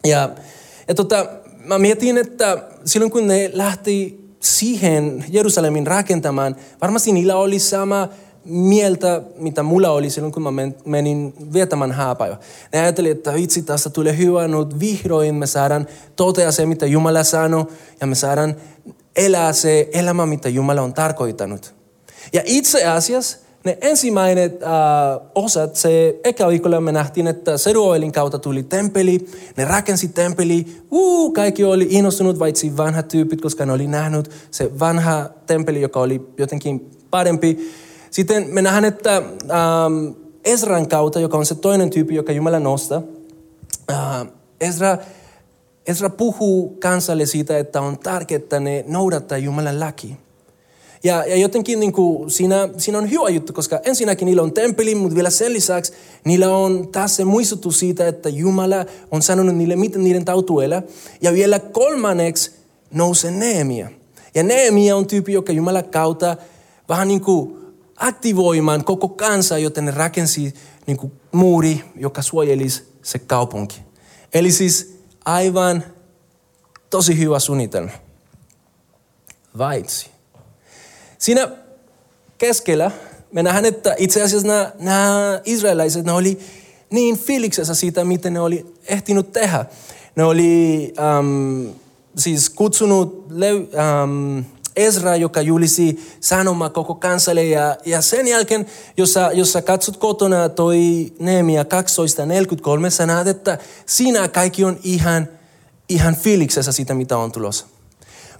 Ja, 0.05 0.29
ja 0.87 0.95
tota, 0.95 1.25
mä 1.63 1.79
mietin, 1.79 2.17
että 2.17 2.63
silloin 2.85 3.11
kun 3.11 3.27
ne 3.27 3.51
lähti 3.53 4.27
siihen 4.39 5.25
Jerusalemin 5.29 5.87
rakentamaan, 5.87 6.55
varmasti 6.81 7.11
niillä 7.11 7.35
oli 7.35 7.59
sama 7.59 8.09
mieltä, 8.45 9.21
mitä 9.37 9.63
mulla 9.63 9.89
oli 9.89 10.09
silloin, 10.09 10.33
kun 10.33 10.43
mä 10.43 10.51
menin 10.85 11.33
vietämään 11.53 11.91
hääpäivä. 11.91 12.37
Ne 12.73 12.79
ajatteli, 12.79 13.09
että 13.09 13.33
vitsi, 13.33 13.61
tästä 13.61 13.89
tulee 13.89 14.17
hyvä, 14.17 14.47
nyt 14.47 14.79
vihdoin 14.79 15.35
me 15.35 15.47
saadaan 15.47 15.87
totea 16.15 16.51
se, 16.51 16.65
mitä 16.65 16.85
Jumala 16.85 17.23
sanoi, 17.23 17.65
ja 18.01 18.07
me 18.07 18.15
saadaan 18.15 18.55
elää 19.17 19.53
se 19.53 19.89
elämä, 19.93 20.25
mitä 20.25 20.50
Jumala 20.50 20.81
on 20.81 20.93
tarkoittanut. 20.93 21.75
Ja 22.33 22.41
itse 22.45 22.86
asiassa 22.86 23.38
ne 23.63 23.77
ensimmäiset 23.81 24.63
äh, 24.63 24.69
osat, 25.36 25.75
se 25.75 26.19
eka 26.24 26.47
viikolla 26.47 26.81
me 26.81 26.91
nähtiin, 26.91 27.27
että 27.27 27.57
Seruoelin 27.57 28.12
kautta 28.12 28.39
tuli 28.39 28.63
tempeli, 28.63 29.29
ne 29.57 29.65
rakensi 29.65 30.07
tempeli, 30.07 30.65
uu, 30.91 31.31
kaikki 31.31 31.63
oli 31.63 31.88
innostunut, 31.89 32.39
vaitsi 32.39 32.77
vanhat 32.77 33.07
tyypit, 33.07 33.41
koska 33.41 33.65
ne 33.65 33.74
oli 33.74 33.88
nähnyt 33.88 34.31
se 34.51 34.79
vanha 34.79 35.29
tempeli, 35.45 35.81
joka 35.81 36.00
oli 36.00 36.21
jotenkin 36.38 36.91
parempi. 37.12 37.71
Sitten 38.12 38.47
me 38.50 38.62
nähdään, 38.62 38.86
että 38.86 39.15
ähm, 39.17 40.12
Ezran 40.45 40.88
kautta, 40.88 41.19
joka 41.19 41.38
on 41.38 41.45
se 41.45 41.55
toinen 41.55 41.89
tyyppi, 41.89 42.15
joka 42.15 42.31
Jumala 42.31 42.59
nostaa, 42.59 43.01
äh, 43.91 44.27
Ezra, 44.62 44.97
Ezra 45.88 46.10
puhuu 46.10 46.77
kansalle 46.79 47.25
siitä, 47.25 47.58
että 47.58 47.82
on 47.82 48.00
tärkeää, 48.00 48.60
ne 48.60 48.86
noudattaa 48.88 49.38
Jumalan 49.38 49.79
laki. 49.79 50.17
Ja, 51.03 51.25
ja 51.25 51.36
jotenkin 51.36 51.79
niin 51.79 51.94
kuin, 51.94 52.32
siinä, 52.32 52.70
siinä 52.77 52.98
on 52.98 53.12
hyvä 53.12 53.29
juttu, 53.29 53.53
koska 53.53 53.79
ensinnäkin 53.84 54.25
niillä 54.25 54.41
on 54.41 54.53
temppeli, 54.53 54.96
mutta 54.96 55.15
vielä 55.15 55.29
sen 55.29 55.53
lisäksi 55.53 55.94
niillä 56.24 56.58
on 56.58 56.88
taas 56.88 57.15
se 57.15 57.25
muistutus 57.25 57.79
siitä, 57.79 58.08
että 58.08 58.29
Jumala 58.29 58.86
on 59.12 59.22
sanonut 59.22 59.56
niille, 59.56 59.75
miten 59.75 60.03
niiden 60.03 60.25
tautuu 60.25 60.60
elää. 60.60 60.82
Ja 61.22 61.34
vielä 61.34 61.60
kolmanneksi 61.60 62.51
nousee 62.91 63.32
Neemia. 63.32 63.89
Ja 64.36 64.44
Neemia 64.44 64.96
on 64.96 65.08
tyyppi, 65.08 65.34
joka 65.34 65.53
Jumala 65.53 65.84
kautta 65.84 66.38
vähän 66.89 67.08
niin 67.08 67.22
kuin 67.22 67.58
aktivoimaan 67.96 68.84
koko 68.84 69.08
kansa, 69.08 69.58
joten 69.58 69.94
rakensi 69.94 70.53
niin 70.88 70.98
kuin 70.98 71.12
muuri, 71.32 71.84
joka 71.96 72.22
suojelisi 72.22 72.84
se 73.01 73.20
kaupunki. 73.20 73.82
Eli 74.34 74.51
siis 74.51 74.96
aivan 75.27 75.84
tosi 76.89 77.17
hyvä 77.17 77.39
suunnitelma. 77.39 77.91
Vaitsi. 79.57 80.10
Siinä 81.17 81.50
keskellä 82.38 82.91
me 83.31 83.43
nähdään, 83.43 83.65
että 83.65 83.96
itse 83.98 84.24
asiassa 84.24 84.48
nämä, 84.48 84.72
nämä 84.79 85.41
israelaiset, 85.46 86.05
ne 86.05 86.12
oli 86.12 86.39
niin 86.89 87.17
fiiliksessä 87.17 87.75
siitä, 87.75 88.03
miten 88.03 88.34
ne 88.34 88.39
oli 88.39 88.74
ehtinyt 88.86 89.34
tehdä. 89.34 89.65
Ne 90.15 90.24
oli 90.24 90.93
um, 91.19 91.74
siis 92.17 92.50
kutsunut 92.50 93.25
leu, 93.29 93.57
um, 93.57 94.46
Ezra, 94.77 95.15
joka 95.15 95.41
julisi 95.41 96.17
sanoma 96.19 96.69
koko 96.69 96.96
kansalle. 96.96 97.43
Ja, 97.43 97.77
ja 97.86 98.01
sen 98.01 98.27
jälkeen, 98.27 98.65
jos 98.98 99.13
jos 99.34 99.53
sä 99.53 99.62
katsot 99.62 99.98
kotona 99.98 100.50
toi 100.50 101.13
Neemia 101.19 101.63
12.43, 101.63 102.89
sä 102.89 103.05
näet, 103.05 103.27
että 103.27 103.57
siinä 103.86 104.27
kaikki 104.27 104.63
on 104.63 104.79
ihan, 104.84 105.27
ihan 105.89 106.15
fiiliksessä 106.15 106.72
siitä, 106.72 106.93
mitä 106.93 107.17
on 107.17 107.31
tulossa. 107.31 107.65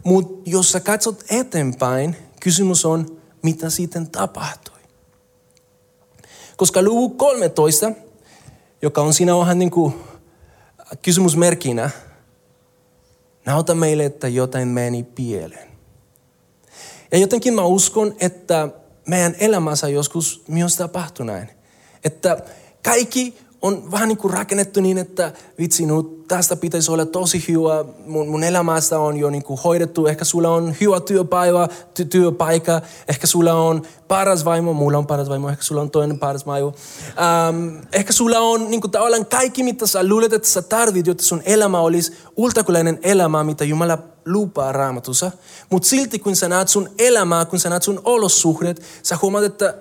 Mutta 0.04 0.50
jos 0.50 0.72
sä 0.72 0.80
katsot 0.80 1.24
eteenpäin, 1.30 2.16
kysymys 2.40 2.86
on, 2.86 3.18
mitä 3.44 3.70
sitten 3.70 4.10
tapahtui. 4.10 4.78
Koska 6.58 6.82
luvu 6.82 7.10
13, 7.10 7.92
joka 8.82 9.02
on 9.02 9.14
siinä 9.14 9.38
vähän 9.38 9.60
niin 9.60 9.72
kuin 9.72 9.94
kysymysmerkinä, 11.02 11.90
näytä 13.46 13.76
meille, 13.76 14.06
että 14.06 14.28
jotain 14.28 14.68
meni 14.68 15.04
pieleen. 15.04 15.67
Ja 17.12 17.18
jotenkin 17.18 17.54
mä 17.54 17.66
uskon, 17.66 18.16
että 18.20 18.70
meidän 19.08 19.36
elämässä 19.40 19.90
joskus 19.90 20.44
myös 20.48 20.76
tapahtuu 20.76 21.26
näin. 21.26 21.50
Että 22.04 22.38
kaikki 22.84 23.38
on 23.68 23.92
vähän 23.92 24.08
niin 24.08 24.18
kuin 24.18 24.34
rakennettu 24.34 24.82
niin, 24.82 24.98
että 24.98 25.32
vitsi, 25.60 25.86
no, 25.86 26.04
tästä 26.28 26.56
pitäisi 26.56 26.92
olla 26.92 27.06
tosi 27.06 27.46
hyvä. 27.48 27.86
Mun, 28.06 28.28
mun 28.28 28.44
elämästä 28.44 29.00
on 29.00 29.18
jo 29.18 29.30
niin 29.30 29.44
kuin 29.44 29.60
hoidettu. 29.64 30.08
Ehkä 30.08 30.26
sulla 30.26 30.50
on 30.50 30.76
hyvä 30.82 31.00
työpäivä, 31.00 31.68
ty- 32.00 32.06
työpaikka. 32.06 32.82
Ehkä 33.08 33.28
sulla 33.28 33.54
on 33.54 33.82
paras 34.08 34.46
vaimo. 34.46 34.74
Mulla 34.74 34.98
on 34.98 35.08
paras 35.08 35.30
vaimo. 35.30 35.50
Ehkä 35.50 35.64
sulla 35.64 35.82
on 35.82 35.92
toinen 35.92 36.20
paras 36.20 36.46
vaimo. 36.46 36.74
Ähm, 37.08 37.78
ehkä 37.94 38.14
sulla 38.14 38.40
on 38.40 38.72
niin 38.72 38.82
kuin 38.82 38.92
tavallaan 38.92 39.26
kaikki, 39.26 39.64
mitä 39.64 39.88
sä 39.88 40.08
luulet, 40.08 40.34
että 40.34 40.48
sä 40.48 40.62
tarvit, 40.62 41.08
jotta 41.08 41.24
sun 41.24 41.42
elämä 41.46 41.80
olisi 41.80 42.14
ultakulainen 42.36 43.00
elämä, 43.04 43.44
mitä 43.44 43.64
Jumala 43.64 43.98
lupaa 44.26 44.72
raamatussa. 44.72 45.32
Mutta 45.70 45.90
silti 45.90 46.20
kun 46.20 46.36
sä 46.36 46.50
näet 46.50 46.68
sun 46.68 46.90
elämää, 47.00 47.46
kun 47.46 47.60
sä 47.60 47.70
näet 47.70 47.84
sun 47.84 48.02
olosuhteet, 48.04 48.82
sä 49.04 49.18
huomaat, 49.22 49.44
että 49.44 49.74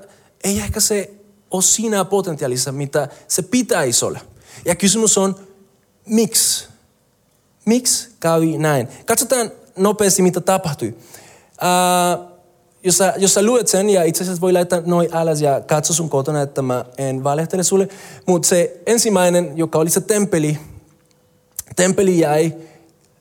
ei 0.45 0.59
ehkä 0.59 0.81
se 0.81 1.16
siinä 1.61 2.05
potentiaalissa, 2.05 2.73
mitä 2.73 3.09
se 3.29 3.43
pitäisi 3.43 4.05
olla. 4.05 4.19
Ja 4.65 4.75
kysymys 4.75 5.19
on, 5.19 5.37
miksi? 6.07 6.69
Miksi 7.65 8.09
kävi 8.21 8.59
näin? 8.59 8.89
Katsotaan 9.07 9.51
nopeasti, 9.77 10.23
mitä 10.23 10.41
tapahtui. 10.41 10.89
Uh, 10.89 12.37
jos, 12.85 12.99
sä, 12.99 13.15
jos 13.17 13.35
sä 13.35 13.43
luet 13.43 13.69
sen, 13.69 13.91
ja 13.91 14.03
itse 14.03 14.25
asiassa 14.25 14.41
voi 14.41 14.53
laittaa 14.53 14.83
noin 14.87 15.15
alas 15.15 15.41
ja 15.41 15.61
katso 15.61 15.93
sun 15.95 16.09
kotona, 16.09 16.43
että 16.43 16.63
mä 16.63 16.85
en 16.99 17.25
valehtele 17.25 17.63
sulle. 17.63 17.89
Mutta 18.27 18.49
se 18.49 18.81
ensimmäinen, 18.87 19.53
joka 19.59 19.79
oli 19.79 19.91
se 19.91 20.01
temppeli, 20.01 20.59
temppeli 21.77 22.19
jäi 22.19 22.55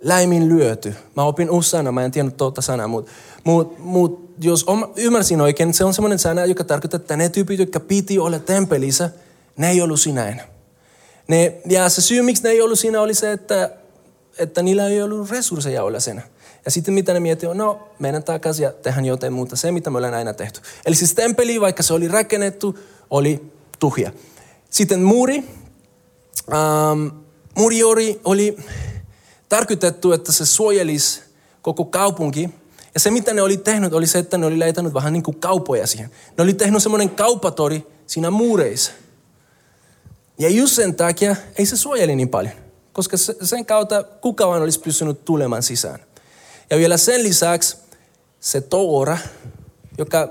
läimin 0.03 0.49
lyöty. 0.49 0.95
Mä 1.15 1.23
opin 1.23 1.49
uusi 1.49 1.69
sana, 1.69 1.91
mä 1.91 2.05
en 2.05 2.11
tiennyt 2.11 2.37
tuota 2.37 2.61
sanaa, 2.61 2.87
mutta 2.87 3.11
mut, 3.43 3.79
mut, 3.79 4.24
jos 4.41 4.65
ymmärsin 4.95 5.41
oikein, 5.41 5.73
se 5.73 5.83
on 5.83 5.93
semmoinen 5.93 6.19
sana, 6.19 6.45
joka 6.45 6.63
tarkoittaa, 6.63 6.95
että 6.95 7.17
ne 7.17 7.29
tyypit, 7.29 7.59
jotka 7.59 7.79
piti 7.79 8.19
olla 8.19 8.39
temppelissä, 8.39 9.09
ne 9.57 9.69
ei 9.69 9.81
ollut 9.81 9.99
siinä 9.99 10.27
enää. 10.27 10.47
Ne, 11.27 11.53
ja 11.69 11.89
se 11.89 12.01
syy, 12.01 12.21
miksi 12.21 12.43
ne 12.43 12.49
ei 12.49 12.61
ollut 12.61 12.79
siinä, 12.79 13.01
oli 13.01 13.13
se, 13.13 13.31
että, 13.31 13.69
että 14.37 14.61
niillä 14.61 14.87
ei 14.87 15.01
ollut 15.01 15.29
resursseja 15.29 15.83
olla 15.83 15.99
siinä. 15.99 16.21
Ja 16.65 16.71
sitten 16.71 16.93
mitä 16.93 17.13
ne 17.13 17.19
miettivät, 17.19 17.57
no 17.57 17.87
mennään 17.99 18.23
takaisin 18.23 18.63
ja 18.63 18.71
tehdään 18.71 19.05
jotain 19.05 19.33
muuta, 19.33 19.55
se 19.55 19.71
mitä 19.71 19.89
me 19.89 19.97
ollaan 19.97 20.13
aina 20.13 20.33
tehty. 20.33 20.61
Eli 20.85 20.95
siis 20.95 21.13
temppeli, 21.13 21.61
vaikka 21.61 21.83
se 21.83 21.93
oli 21.93 22.07
rakennettu, 22.07 22.79
oli 23.09 23.51
tuhja. 23.79 24.11
Sitten 24.69 25.01
muuri. 25.01 25.43
Ähm, 26.53 27.07
muuri 27.55 27.83
oli, 27.83 28.21
oli 28.23 28.57
tarkoitettu, 29.49 30.11
että 30.11 30.31
se 30.31 30.45
suojelisi 30.45 31.21
koko 31.61 31.85
kaupunki. 31.85 32.49
Ja 32.95 32.99
se, 32.99 33.11
mitä 33.11 33.33
ne 33.33 33.41
oli 33.41 33.57
tehnyt, 33.57 33.93
oli 33.93 34.07
se, 34.07 34.19
että 34.19 34.37
ne 34.37 34.45
oli 34.45 34.57
laitanut 34.57 34.93
vähän 34.93 35.13
niin 35.13 35.23
kuin 35.23 35.39
kaupoja 35.39 35.87
siihen. 35.87 36.11
Ne 36.37 36.43
oli 36.43 36.53
tehnyt 36.53 36.83
semmoinen 36.83 37.09
kaupatori 37.09 37.87
siinä 38.07 38.31
muureissa. 38.31 38.91
Ja 40.39 40.49
just 40.49 40.73
sen 40.75 40.95
takia 40.95 41.35
ei 41.57 41.65
se 41.65 41.77
suojeli 41.77 42.15
niin 42.15 42.29
paljon, 42.29 42.53
koska 42.93 43.17
sen 43.41 43.65
kautta 43.65 44.03
kuka 44.03 44.47
vaan 44.47 44.61
olisi 44.61 44.79
pystynyt 44.79 45.25
tulemaan 45.25 45.63
sisään. 45.63 45.99
Ja 46.69 46.77
vielä 46.77 46.97
sen 46.97 47.23
lisäksi 47.23 47.77
se 48.39 48.61
Toora, 48.61 49.17
joka, 49.97 50.29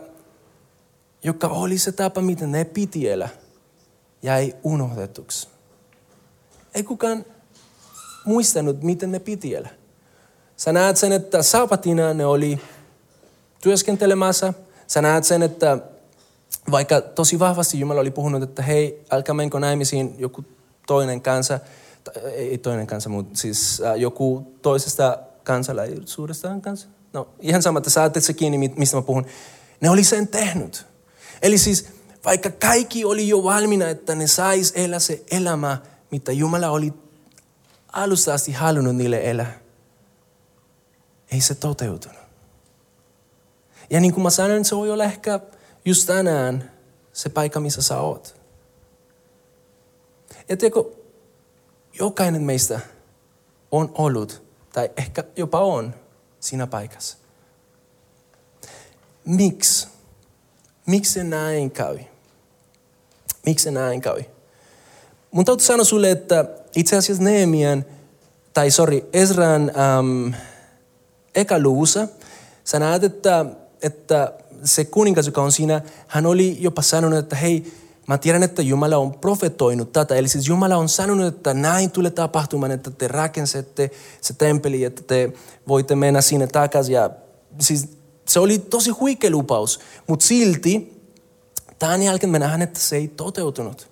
joka 1.25 1.49
oli 1.49 1.79
se 1.79 1.93
tapa, 1.93 2.21
miten 2.21 2.53
ne 2.53 2.65
piti 2.65 3.09
elää, 3.09 3.29
jäi 4.23 4.55
unohdetuksi. 4.63 5.49
Ei 6.75 6.83
kukaan 6.83 7.25
muistanut, 8.25 8.83
miten 8.83 9.13
ne 9.13 9.19
piti 9.19 9.55
elää. 9.55 9.84
Sä 10.65 10.73
näet 10.73 10.97
sen, 10.97 11.13
että 11.13 11.43
saapatina 11.43 12.15
ne 12.15 12.27
oli 12.27 12.61
työskentelemässä. 13.61 14.55
Sä 14.87 15.03
näet 15.03 15.25
sen, 15.25 15.43
että 15.43 15.79
vaikka 16.71 17.01
tosi 17.01 17.39
vahvasti 17.39 17.81
Jumala 17.81 18.01
oli 18.01 18.11
puhunut, 18.11 18.43
että 18.43 18.63
hei, 18.63 19.05
älkää 19.11 19.35
menkö 19.35 19.61
naimisiin 19.61 20.15
joku 20.19 20.45
toinen 20.87 21.21
kansa, 21.21 21.61
ei 22.35 22.59
toinen 22.59 22.87
kansa, 22.87 23.09
mutta 23.09 23.39
siis 23.39 23.83
joku 23.97 24.55
toisesta 24.63 25.19
kansalaisuudestaan 25.43 26.63
kanssa. 26.63 26.89
No 27.13 27.29
ihan 27.41 27.63
sama, 27.63 27.79
että 27.79 27.91
saatte 27.91 28.21
se 28.21 28.33
kiinni, 28.33 28.71
mistä 28.77 28.97
mä 28.97 29.03
puhun. 29.03 29.27
Ne 29.81 29.91
oli 29.91 30.05
sen 30.05 30.29
tehnyt. 30.29 30.87
Eli 31.43 31.59
siis 31.59 31.89
vaikka 32.25 32.51
kaikki 32.51 33.05
oli 33.05 33.29
jo 33.29 33.43
valmiina, 33.43 33.89
että 33.89 34.15
ne 34.15 34.27
sais 34.27 34.73
elää 34.77 34.99
se 34.99 35.25
elämä, 35.31 35.79
mitä 36.11 36.33
Jumala 36.33 36.71
oli 36.71 36.93
alusta 37.93 38.35
asti 38.35 38.53
halunnut 38.53 38.97
niille 38.97 39.31
elää. 39.31 39.64
Ei 41.33 41.41
se 41.41 41.55
toteutunut. 41.55 42.25
Ja 43.91 44.01
niin 44.01 44.15
kuin 44.15 44.23
mä 44.23 44.31
sanoin, 44.31 44.65
se 44.65 44.77
voi 44.77 44.91
olla 44.91 45.05
ehkä 45.05 45.41
just 45.85 46.07
tänään 46.07 46.71
se 47.13 47.29
paikka, 47.29 47.61
missä 47.61 47.83
sä 47.83 48.01
oot. 48.01 48.37
Ja 50.49 50.57
tiedätkö, 50.57 50.85
jokainen 51.99 52.43
meistä 52.43 52.81
on 53.71 53.93
ollut, 53.95 54.43
tai 54.73 54.91
ehkä 54.97 55.25
jopa 55.37 55.61
on, 55.61 55.95
siinä 56.41 56.67
paikassa. 56.67 57.17
Miksi? 59.25 59.89
Miksi 60.87 61.25
näin 61.25 61.71
käy? 61.71 61.99
Miksi 63.47 63.71
näin 63.71 64.01
käy? 64.01 64.25
Mun 65.31 65.45
täytyy 65.45 65.67
sanoa 65.67 65.85
sulle, 65.85 66.11
että 66.11 66.45
itse 66.77 66.97
asiassa 66.97 67.23
Neemian, 67.23 67.85
tai 68.55 68.71
sorry, 68.71 69.09
Ezran 69.13 69.63
ähm, 69.63 70.35
eka 71.35 71.59
luvussa, 71.59 72.09
sä 72.65 72.79
näet, 72.79 73.05
että, 73.05 73.47
että 73.83 74.33
se 74.65 74.85
kuningas, 74.85 75.27
joka 75.27 75.43
on 75.43 75.53
siinä, 75.53 75.83
hän 76.07 76.27
oli 76.27 76.57
jopa 76.61 76.83
sanonut, 76.83 77.19
että 77.19 77.37
hei, 77.37 77.73
mä 78.07 78.19
tiedän, 78.19 78.43
että 78.43 78.63
Jumala 78.63 78.97
on 78.97 79.13
profetoinut 79.13 79.93
tätä. 79.93 80.15
Eli 80.15 80.29
siis 80.29 80.49
Jumala 80.49 80.77
on 80.77 80.89
sanonut, 80.89 81.27
että 81.27 81.55
näin 81.55 81.91
tulee 81.91 82.11
tapahtumaan, 82.11 82.73
että 82.73 82.91
te 82.91 83.09
rakensette 83.09 83.91
se 84.21 84.35
temppeli, 84.35 84.85
että 84.85 85.03
te 85.03 85.33
voitte 85.69 85.95
mennä 85.95 86.21
sinne 86.21 86.47
takaisin. 86.47 86.95
Ja 86.95 87.11
siis 87.61 87.89
se 88.29 88.41
oli 88.41 88.59
tosi 88.59 88.91
huikea 88.91 89.31
lupaus, 89.31 89.81
mutta 90.07 90.27
silti 90.27 91.03
tämän 91.79 92.03
jälkeen 92.03 92.31
me 92.31 92.39
nähdään, 92.39 92.63
että 92.63 92.81
se 92.81 92.97
ei 92.97 93.09
toteutunut. 93.09 93.89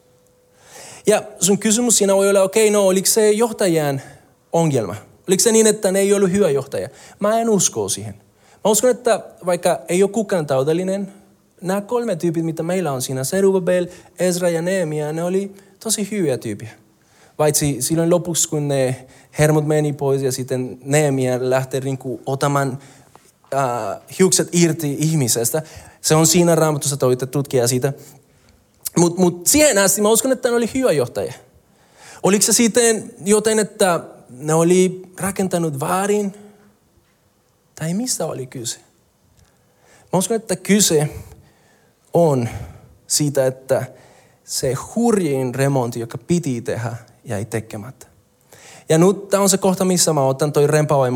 Ja 1.07 1.23
sun 1.41 1.59
kysymys 1.59 1.99
siinä 1.99 2.17
voi 2.17 2.29
olla, 2.29 2.43
okei, 2.43 2.69
okay, 2.69 2.73
no 2.73 2.87
oliko 2.87 3.07
se 3.07 3.31
johtajan 3.31 4.03
ongelma? 4.53 4.95
Oliko 5.29 5.43
se 5.43 5.53
niin, 5.53 5.67
että 5.67 5.93
ne 5.93 5.99
ei 5.99 6.15
ollut 6.15 6.33
hyvä 6.33 6.51
johtaja? 6.51 6.89
Mä 7.21 7.41
en 7.41 7.51
usko 7.51 7.89
siihen. 7.89 8.15
Mä 8.65 8.71
uskon, 8.71 8.91
että 8.91 9.21
vaikka 9.47 9.81
ei 9.89 10.03
ole 10.03 10.11
kukaan 10.11 10.47
taudellinen, 10.47 11.13
nämä 11.61 11.81
kolme 11.81 12.17
tyypit, 12.17 12.45
mitä 12.45 12.63
meillä 12.63 12.93
on 12.93 13.03
siinä, 13.03 13.25
Serubabel, 13.25 13.87
Ezra 14.19 14.49
ja 14.49 14.63
Nehemia, 14.63 15.13
ne 15.13 15.23
oli 15.25 15.55
tosi 15.81 16.09
hyviä 16.11 16.39
tyyppiä. 16.39 16.71
Vaitsi 17.39 17.77
silloin 17.81 18.11
lopuksi, 18.11 18.49
kun 18.49 18.69
ne 18.69 19.07
hermot 19.39 19.67
meni 19.67 19.93
pois 19.93 20.23
ja 20.23 20.33
sitten 20.33 20.79
Nehemia 20.85 21.39
lähti 21.41 21.81
niin 21.81 21.99
otamaan 22.27 22.79
äh, 23.55 24.01
hiukset 24.19 24.49
irti 24.53 24.97
ihmisestä. 24.99 25.63
Se 26.01 26.15
on 26.15 26.27
siinä 26.27 26.55
raamatussa, 26.55 26.95
että 26.95 27.07
voitte 27.07 27.27
tutkia 27.27 27.69
siitä. 27.69 27.93
Mutta 28.97 29.21
mut 29.21 29.47
siihen 29.47 29.79
asti 29.79 30.01
mä 30.01 30.09
uskon, 30.09 30.33
että 30.33 30.49
ne 30.49 30.55
oli 30.55 30.71
hyvä 30.75 30.93
johtaja. 30.93 31.33
Oliko 32.23 32.43
se 32.43 32.53
sitten 32.53 33.15
joten, 33.25 33.59
että 33.59 34.01
ne 34.33 34.55
oli 34.55 35.03
rakentanut 35.19 35.81
väärin? 35.81 36.35
Tai 37.75 37.95
mistä 37.95 38.27
oli 38.27 38.47
kyse? 38.47 38.79
Mä 40.13 40.19
uskon, 40.19 40.37
että 40.37 40.57
kyse 40.57 41.09
on 42.15 42.49
siitä, 43.07 43.47
että 43.47 43.87
se 44.45 44.73
hurjin 44.73 45.55
remontti, 45.55 46.01
joka 46.01 46.19
piti 46.19 46.61
tehdä, 46.61 46.97
jäi 47.25 47.45
tekemättä. 47.45 48.07
Ja 48.89 48.99
nyt 48.99 49.29
tämä 49.29 49.43
on 49.43 49.49
se 49.49 49.59
kohta, 49.59 49.85
missä 49.85 50.13
mä 50.13 50.27
otan 50.27 50.53
toi 50.53 50.67
Rempa 50.67 50.99
vai 50.99 51.11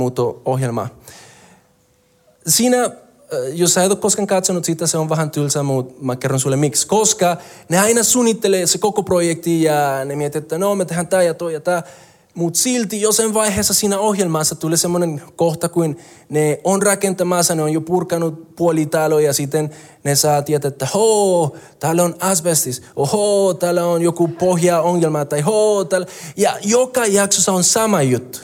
ohjelma. 0.44 0.88
Siinä 2.46 2.90
jos 3.52 3.74
sä 3.74 3.84
et 3.84 3.90
ole 3.90 3.98
koskaan 3.98 4.26
katsonut 4.26 4.64
sitä, 4.64 4.86
se 4.86 4.98
on 4.98 5.08
vähän 5.08 5.30
tylsä, 5.30 5.62
mutta 5.62 5.94
mä 6.00 6.16
kerron 6.16 6.40
sulle 6.40 6.56
miksi. 6.56 6.86
Koska 6.86 7.36
ne 7.68 7.78
aina 7.78 8.02
suunnittelee 8.02 8.66
se 8.66 8.78
koko 8.78 9.02
projekti 9.02 9.62
ja 9.62 10.04
ne 10.04 10.16
miettii, 10.16 10.38
että 10.38 10.58
no 10.58 10.74
me 10.74 10.84
tehdään 10.84 11.06
tämä 11.06 11.22
ja 11.22 11.34
toi 11.34 11.54
ja 11.54 11.60
tämä. 11.60 11.82
Mutta 12.36 12.58
silti 12.58 13.00
jossain 13.00 13.34
vaiheessa 13.34 13.74
siinä 13.74 13.98
ohjelmassa 13.98 14.54
tuli 14.54 14.76
semmoinen 14.76 15.22
kohta, 15.36 15.68
kun 15.68 15.96
ne 16.28 16.60
on 16.64 16.82
rakentamassa, 16.82 17.54
ne 17.54 17.62
on 17.62 17.72
jo 17.72 17.80
purkanut 17.80 18.56
puoli 18.56 18.86
taloja 18.86 19.26
ja 19.26 19.32
sitten 19.32 19.70
ne 20.04 20.14
saa 20.16 20.42
tietää, 20.42 20.68
että 20.68 20.88
hoo, 20.94 21.56
täällä 21.78 22.02
on 22.02 22.14
asbestis, 22.20 22.82
oho, 22.96 23.54
täällä 23.54 23.86
on 23.86 24.02
joku 24.02 24.28
pohjaongelma 24.28 25.24
tai 25.24 25.40
hoo, 25.40 25.84
täällä. 25.84 26.06
Ja 26.36 26.56
joka 26.64 27.06
jaksossa 27.06 27.52
on 27.52 27.64
sama 27.64 28.02
juttu. 28.02 28.38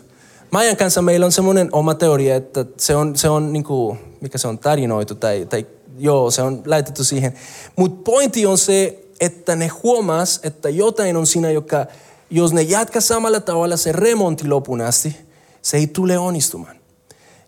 Maijan 0.50 0.76
kanssa 0.76 1.02
meillä 1.02 1.26
on 1.26 1.32
semmoinen 1.32 1.68
oma 1.72 1.94
teoria, 1.94 2.36
että 2.36 2.64
se 2.76 2.96
on, 2.96 3.16
se 3.16 3.28
on 3.28 3.52
niin 3.52 3.64
kuin, 3.64 3.98
mikä 4.20 4.38
se 4.38 4.48
on, 4.48 4.58
tarinoitu 4.58 5.14
tai, 5.14 5.46
tai 5.50 5.66
joo, 5.98 6.30
se 6.30 6.42
on 6.42 6.62
laitettu 6.66 7.04
siihen. 7.04 7.32
Mutta 7.76 8.02
pointti 8.04 8.46
on 8.46 8.58
se, 8.58 9.04
että 9.20 9.56
ne 9.56 9.66
huomas, 9.66 10.40
että 10.42 10.68
jotain 10.68 11.16
on 11.16 11.26
siinä, 11.26 11.50
joka, 11.50 11.86
jos 12.32 12.52
ne 12.52 12.62
jatkaa 12.62 13.00
samalla 13.00 13.40
tavalla 13.40 13.76
se 13.76 13.92
remontti 13.92 14.48
lopun 14.48 14.80
asti, 14.80 15.16
se 15.62 15.76
ei 15.76 15.86
tule 15.86 16.18
onnistumaan. 16.18 16.76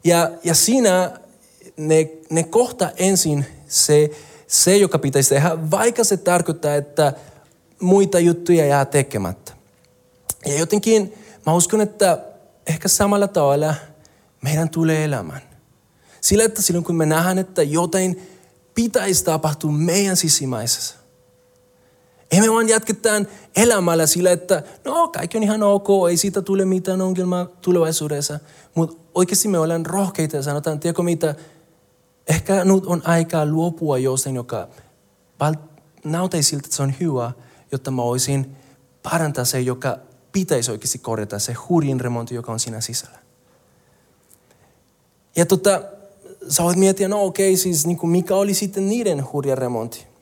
Ja, 0.04 0.30
ja 0.44 0.54
siinä 0.54 1.20
ne, 1.76 2.10
ne 2.30 2.42
kohta 2.42 2.90
ensin 2.96 3.46
se, 3.68 4.10
se, 4.46 4.76
joka 4.76 4.98
pitäisi 4.98 5.34
tehdä, 5.34 5.70
vaikka 5.70 6.04
se 6.04 6.16
tarkoittaa, 6.16 6.74
että 6.74 7.12
muita 7.80 8.18
juttuja 8.18 8.66
jää 8.66 8.84
tekemättä. 8.84 9.52
Ja 10.46 10.58
jotenkin 10.58 11.14
mä 11.46 11.54
uskon, 11.54 11.80
että 11.80 12.18
ehkä 12.66 12.88
samalla 12.88 13.28
tavalla 13.28 13.74
meidän 14.42 14.68
tulee 14.68 15.04
elämään. 15.04 15.42
Sillä, 16.20 16.44
että 16.44 16.62
silloin 16.62 16.84
kun 16.84 16.96
me 16.96 17.06
nähdään, 17.06 17.38
että 17.38 17.62
jotain 17.62 18.28
pitäisi 18.74 19.24
tapahtua 19.24 19.72
meidän 19.72 20.16
sisimmäisessä. 20.16 20.94
Emme 22.32 22.52
vaan 22.52 22.68
jatketaan 22.68 23.28
elämällä 23.56 24.06
sillä, 24.06 24.30
että 24.30 24.62
no 24.84 25.08
kaikki 25.08 25.36
on 25.36 25.42
ihan 25.42 25.62
ok, 25.62 25.88
ei 26.10 26.16
siitä 26.16 26.42
tule 26.42 26.64
mitään 26.64 27.00
ongelmaa 27.00 27.44
tulevaisuudessa. 27.44 28.38
Mutta 28.74 28.96
oikeasti 29.14 29.48
me 29.48 29.58
ollaan 29.58 29.86
rohkeita 29.86 30.36
ja 30.36 30.42
sanotaan, 30.42 30.80
tiedätkö 30.80 31.02
mitä, 31.02 31.34
ehkä 32.26 32.64
nyt 32.64 32.86
on 32.86 33.02
aikaa 33.04 33.46
luopua 33.46 33.98
jostain, 33.98 34.36
joka 34.36 34.68
näyttäisi 36.04 36.48
siltä, 36.48 36.66
että 36.66 36.76
se 36.76 36.82
on 36.82 36.94
hyvä, 37.00 37.32
jotta 37.72 37.90
mä 37.90 38.02
voisin 38.02 38.56
parantaa 39.02 39.44
se, 39.44 39.60
joka 39.60 39.98
pitäisi 40.32 40.70
oikeasti 40.70 40.98
korjata, 40.98 41.38
se 41.38 41.52
hurjin 41.52 42.00
remontti, 42.00 42.34
joka 42.34 42.52
on 42.52 42.60
siinä 42.60 42.80
sisällä. 42.80 43.18
Ja 45.36 45.46
tota, 45.46 45.82
sä 46.48 46.62
voit 46.62 46.78
miettiä, 46.78 47.08
no 47.08 47.24
okei, 47.24 47.50
okay, 47.50 47.56
siis 47.56 47.86
niin 47.86 47.96
kuin 47.96 48.10
mikä 48.10 48.36
oli 48.36 48.54
sitten 48.54 48.88
niiden 48.88 49.32
hurja 49.32 49.54
remontti. 49.54 50.13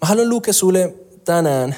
Mä 0.00 0.08
haluan 0.08 0.28
lukea 0.28 0.52
sulle 0.52 0.94
tänään 1.24 1.74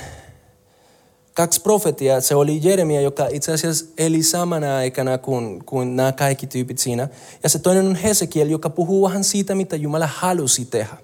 kaksi 1.34 1.60
profetiaa. 1.60 2.20
Se 2.20 2.34
oli 2.34 2.60
Jeremia, 2.62 3.00
joka 3.00 3.26
itse 3.30 3.52
asiassa 3.52 3.86
eli 3.98 4.22
samana 4.22 4.76
aikana 4.76 5.18
kuin, 5.18 5.64
kuin 5.64 5.96
nämä 5.96 6.12
kaikki 6.12 6.46
tyypit 6.46 6.78
siinä. 6.78 7.08
Ja 7.42 7.48
se 7.48 7.58
toinen 7.58 7.86
on 7.86 7.94
Hesekiel, 7.94 8.48
joka 8.48 8.70
puhuu 8.70 9.06
vähän 9.06 9.24
siitä, 9.24 9.54
mitä 9.54 9.76
Jumala 9.76 10.06
halusi 10.06 10.64
tehdä. 10.64 10.96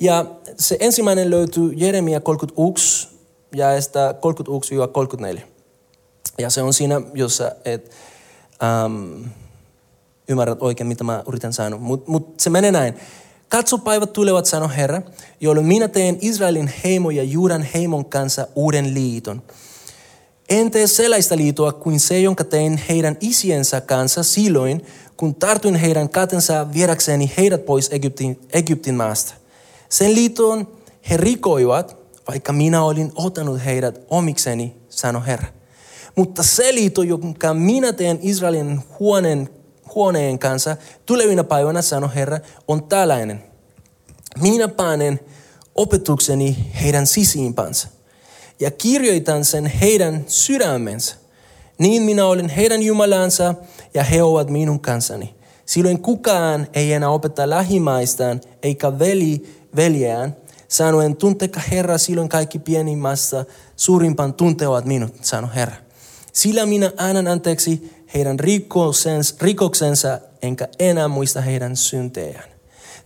Ja 0.00 0.24
se 0.58 0.76
ensimmäinen 0.80 1.30
löytyy 1.30 1.72
Jeremia 1.76 2.20
31, 2.20 3.08
ja 3.56 3.66
31-34. 5.36 5.40
Ja 6.38 6.50
se 6.50 6.62
on 6.62 6.74
siinä, 6.74 7.00
jossa 7.14 7.52
et, 7.64 7.90
um, 8.86 9.24
ymmärrät 10.28 10.62
oikein, 10.62 10.86
mitä 10.86 11.04
mä 11.04 11.22
yritän 11.28 11.52
sanoa. 11.52 11.80
Mutta 11.80 12.10
mut 12.10 12.40
se 12.40 12.50
menee 12.50 12.72
näin. 12.72 12.94
Katso 13.48 13.78
päivät 13.78 14.12
tulevat, 14.12 14.46
sanoi 14.46 14.76
Herra, 14.76 15.02
jolloin 15.40 15.66
minä 15.66 15.88
teen 15.88 16.18
Israelin 16.20 16.72
heimo 16.84 17.10
ja 17.10 17.22
Juudan 17.22 17.62
heimon 17.74 18.04
kanssa 18.04 18.46
uuden 18.54 18.94
liiton. 18.94 19.42
En 20.48 20.70
tee 20.70 20.86
sellaista 20.86 21.36
liitoa 21.36 21.72
kuin 21.72 22.00
se, 22.00 22.20
jonka 22.20 22.44
tein 22.44 22.80
heidän 22.88 23.16
isiensä 23.20 23.80
kanssa 23.80 24.22
silloin, 24.22 24.86
kun 25.16 25.34
tartuin 25.34 25.74
heidän 25.74 26.08
katensa 26.08 26.66
viedäkseni 26.72 27.32
heidät 27.36 27.66
pois 27.66 27.88
Egyptin, 27.92 28.40
Egyptin 28.52 28.94
maasta. 28.94 29.34
Sen 29.88 30.14
liiton 30.14 30.68
he 31.10 31.16
rikoivat, 31.16 31.96
vaikka 32.28 32.52
minä 32.52 32.84
olin 32.84 33.12
ottanut 33.14 33.64
heidät 33.64 34.00
omikseni, 34.10 34.74
sanoi 34.88 35.26
Herra. 35.26 35.46
Mutta 36.16 36.42
se 36.42 36.74
liitto, 36.74 37.02
jonka 37.02 37.54
minä 37.54 37.92
teen 37.92 38.18
Israelin 38.22 38.80
huoneen 39.00 39.50
huoneen 39.94 40.38
kanssa 40.38 40.76
tulevina 41.06 41.44
päivänä, 41.44 41.82
sanoi 41.82 42.10
Herra, 42.14 42.38
on 42.68 42.84
tällainen. 42.84 43.44
Minä 44.40 44.68
panen 44.68 45.20
opetukseni 45.74 46.70
heidän 46.82 47.06
sisiimpansa 47.06 47.88
ja 48.60 48.70
kirjoitan 48.70 49.44
sen 49.44 49.66
heidän 49.66 50.24
sydämensä. 50.26 51.14
Niin 51.78 52.02
minä 52.02 52.26
olen 52.26 52.48
heidän 52.48 52.82
Jumalansa 52.82 53.54
ja 53.94 54.04
he 54.04 54.22
ovat 54.22 54.50
minun 54.50 54.80
kanssani. 54.80 55.34
Silloin 55.66 56.02
kukaan 56.02 56.66
ei 56.72 56.92
enää 56.92 57.10
opeta 57.10 57.50
lähimaistaan 57.50 58.40
eikä 58.62 58.98
veli 58.98 59.58
veljeään, 59.76 60.36
sanoen 60.68 61.16
tunteka 61.16 61.60
Herra, 61.70 61.98
silloin 61.98 62.28
kaikki 62.28 62.58
pienimmässä 62.58 63.44
suurimpan 63.76 64.34
tuntevat 64.34 64.84
minut, 64.84 65.14
sanoi 65.20 65.50
Herra. 65.54 65.83
Sillä 66.34 66.66
minä 66.66 66.92
annan 66.96 67.28
anteeksi 67.28 67.92
heidän 68.14 68.38
rikoksensa, 69.40 70.20
enkä 70.42 70.68
enää 70.78 71.08
muista 71.08 71.40
heidän 71.40 71.76
syntejään. 71.76 72.48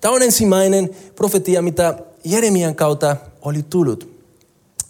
Tämä 0.00 0.14
on 0.14 0.22
ensimmäinen 0.22 0.90
profetia, 1.14 1.62
mitä 1.62 1.98
Jeremian 2.24 2.74
kautta 2.74 3.16
oli 3.42 3.62
tullut. 3.62 4.22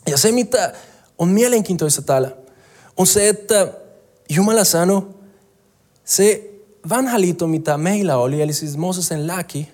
Ja 0.07 0.19
se, 0.19 0.33
mitä 0.33 0.73
on 1.19 1.29
mielenkiintoista 1.29 2.03
täällä, 2.03 2.31
on 2.97 3.07
se, 3.07 3.29
että 3.29 3.73
Jumala 4.29 4.65
sanoi, 4.65 5.03
se 6.05 6.51
vanha 6.89 7.21
liitto, 7.21 7.47
mitä 7.47 7.79
meillä 7.79 8.17
oli, 8.17 8.43
eli 8.43 8.53
siis 8.53 8.77
Moosesen 8.77 9.27
laki, 9.27 9.69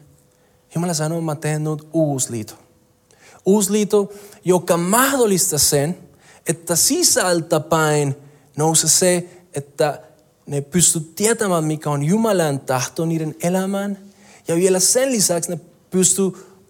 Jumala 0.74 0.94
sanoi, 0.94 1.20
mä 1.20 1.35
teen 1.35 1.64
nyt 1.64 1.88
uusi 1.92 2.31
liitto. 2.31 2.55
Uusi 3.46 3.72
liitto, 3.72 4.12
joka 4.44 4.77
mahdollistaa 4.77 5.59
sen, 5.59 5.98
että 6.46 6.77
sisältäpäin 6.77 8.24
nousee 8.57 8.90
se, 8.90 9.29
että 9.55 10.01
ne 10.47 10.61
pysty 10.61 11.01
tietämään, 11.01 11.64
mikä 11.64 11.90
on 11.90 12.05
Jumalan 12.05 12.61
tahto 12.61 13.05
niiden 13.05 13.35
elämään. 13.43 13.99
Ja 14.49 14.57
vielä 14.57 14.81
sen 14.81 15.12
lisäksi 15.12 15.51
ne 15.51 15.61
pysty 15.90 16.23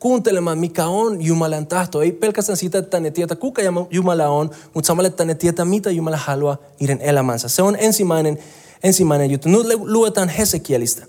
kuuntelemaan, 0.05 0.59
mikä 0.59 0.87
on 0.87 1.23
Jumalan 1.23 1.67
tahto. 1.67 2.03
Ei 2.03 2.13
pelkästään 2.13 2.57
sitä, 2.57 2.79
että 2.79 3.01
ne 3.01 3.11
tietää, 3.11 3.37
kuka 3.37 3.63
Jumala 3.91 4.29
on, 4.29 4.51
mutta 4.75 4.87
samalla, 4.87 5.07
että 5.07 5.25
ne 5.25 5.35
tietää, 5.35 5.65
mitä 5.65 5.91
Jumala 5.91 6.17
haluaa 6.17 6.57
niiden 6.81 7.01
elämänsä. 7.01 7.49
Se 7.49 7.63
on 7.63 7.77
ensimmäinen, 7.81 8.39
ensimmäinen 8.83 9.31
juttu. 9.31 9.49
Nyt 9.49 9.67
luetaan 9.81 10.29
Hesekielistä. 10.29 11.07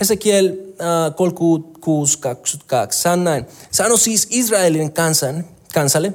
Hesekiel 0.00 0.46
äh, 0.46 0.54
36.22. 2.86 2.92
Sano 2.92 3.22
näin. 3.22 3.46
Sano 3.70 3.96
siis 3.96 4.26
Israelin 4.30 4.92
kansan, 4.92 5.44
kansalle, 5.74 6.12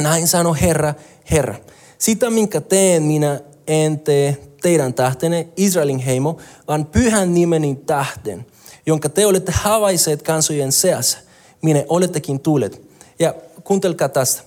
näin 0.00 0.28
sano 0.28 0.54
Herra, 0.54 0.94
Herra. 1.30 1.54
Sitä, 1.98 2.30
minkä 2.30 2.60
teen 2.60 3.02
minä, 3.02 3.40
en 3.66 4.00
tee 4.00 4.36
teidän 4.62 4.94
tähtenne, 4.94 5.48
Israelin 5.56 5.98
heimo, 5.98 6.36
vaan 6.68 6.86
pyhän 6.86 7.34
nimeni 7.34 7.74
tähten, 7.86 8.46
jonka 8.86 9.08
te 9.08 9.26
olette 9.26 9.52
havaiseet 9.54 10.22
kansojen 10.22 10.72
seassa, 10.72 11.18
minne 11.62 11.86
olettekin 11.88 12.40
tulleet. 12.40 12.82
Ja 13.18 13.34
kuuntelkaa 13.64 14.08
tästä. 14.08 14.42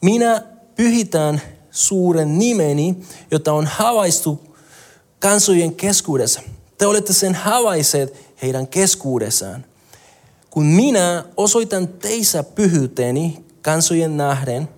Minä 0.00 0.42
pyhitän 0.76 1.40
suuren 1.70 2.38
nimeni, 2.38 2.96
jota 3.30 3.52
on 3.52 3.66
havaistu 3.66 4.56
kansojen 5.18 5.74
keskuudessa. 5.74 6.40
Te 6.78 6.86
olette 6.86 7.12
sen 7.12 7.34
havaiseet 7.34 8.14
heidän 8.42 8.66
keskuudessaan. 8.66 9.64
Kun 10.50 10.64
minä 10.64 11.24
osoitan 11.36 11.88
teissä 11.88 12.42
pyhyyteni 12.42 13.44
kansojen 13.62 14.16
nähden, 14.16 14.68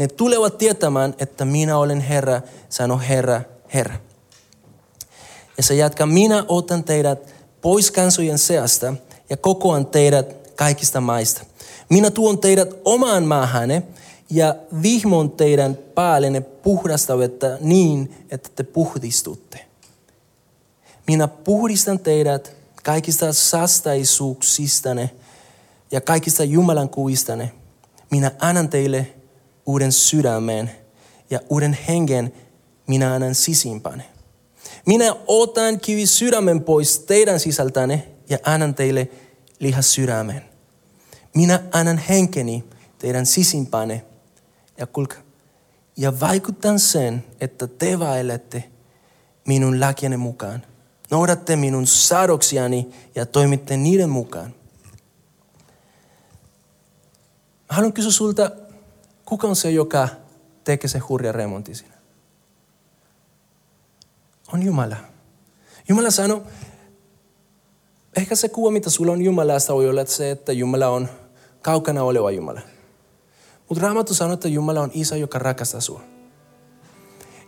ne 0.00 0.08
tulevat 0.08 0.58
tietämään, 0.58 1.14
että 1.18 1.44
minä 1.44 1.78
olen 1.78 2.00
Herra, 2.00 2.40
sano 2.68 2.98
Herra, 2.98 3.42
Herra. 3.74 3.94
Ja 5.56 5.62
se 5.62 5.74
jatkaa, 5.74 6.06
minä 6.06 6.44
otan 6.48 6.84
teidät 6.84 7.34
pois 7.60 7.90
kansojen 7.90 8.38
seasta 8.38 8.94
ja 9.30 9.36
kokoan 9.36 9.86
teidät 9.86 10.50
kaikista 10.56 11.00
maista. 11.00 11.44
Minä 11.88 12.10
tuon 12.10 12.38
teidät 12.38 12.68
omaan 12.84 13.24
maahane 13.24 13.82
ja 14.30 14.54
vihmon 14.82 15.30
teidän 15.30 15.78
päällenne 15.94 16.40
puhdasta 16.40 17.18
vettä 17.18 17.58
niin, 17.60 18.26
että 18.30 18.50
te 18.56 18.62
puhdistutte. 18.62 19.66
Minä 21.06 21.28
puhdistan 21.28 21.98
teidät 21.98 22.52
kaikista 22.82 23.32
sastaisuuksistanne 23.32 25.10
ja 25.92 26.00
kaikista 26.00 26.44
Jumalan 26.44 26.88
kuvistanne. 26.88 27.52
Minä 28.10 28.30
annan 28.38 28.68
teille 28.68 29.19
uuden 29.70 29.92
sydämen 29.92 30.70
ja 31.30 31.40
uuden 31.48 31.78
hengen 31.88 32.32
minä 32.86 33.14
annan 33.14 33.34
sisimpänne. 33.34 34.04
Minä 34.86 35.16
otan 35.26 35.80
kivi 35.80 36.06
sydämen 36.06 36.64
pois 36.64 36.98
teidän 36.98 37.40
sisältänne 37.40 38.08
ja 38.28 38.38
annan 38.42 38.74
teille 38.74 39.08
lihas 39.58 39.92
sydämen. 39.92 40.42
Minä 41.34 41.62
annan 41.72 41.98
henkeni 41.98 42.64
teidän 42.98 43.26
sisimpänne 43.26 44.04
ja 44.78 44.86
kulka. 44.86 45.16
Ja 45.96 46.20
vaikutan 46.20 46.78
sen, 46.78 47.24
että 47.40 47.66
te 47.66 47.98
vaellette 47.98 48.64
minun 49.46 49.80
lakienne 49.80 50.16
mukaan. 50.16 50.62
Noudatte 51.10 51.56
minun 51.56 51.86
säädöksiäni 51.86 52.88
ja 53.14 53.26
toimitte 53.26 53.76
niiden 53.76 54.10
mukaan. 54.10 54.54
Haluan 57.68 57.92
kysyä 57.92 58.10
sulta, 58.10 58.50
kuka 59.30 59.46
on 59.46 59.56
se, 59.56 59.70
joka 59.70 60.08
tekee 60.64 60.88
se 60.88 60.98
hurja 60.98 61.32
remontti 61.32 61.74
siinä? 61.74 61.94
On 64.52 64.62
Jumala. 64.62 64.96
Jumala 65.88 66.10
sanoi, 66.10 66.42
ehkä 68.16 68.36
se 68.36 68.48
kuva, 68.48 68.70
mitä 68.70 68.90
sulla 68.90 69.12
on 69.12 69.22
Jumalasta, 69.22 69.74
voi 69.74 69.88
olla 69.88 70.04
se, 70.04 70.30
että 70.30 70.52
Jumala 70.52 70.88
on 70.88 71.08
kaukana 71.62 72.02
oleva 72.02 72.30
Jumala. 72.30 72.60
Mutta 73.68 73.84
Raamattu 73.84 74.14
sanoo, 74.14 74.34
että 74.34 74.48
Jumala 74.48 74.80
on 74.80 74.90
isä, 74.94 75.16
joka 75.16 75.38
rakastaa 75.38 75.80
sinua. 75.80 76.00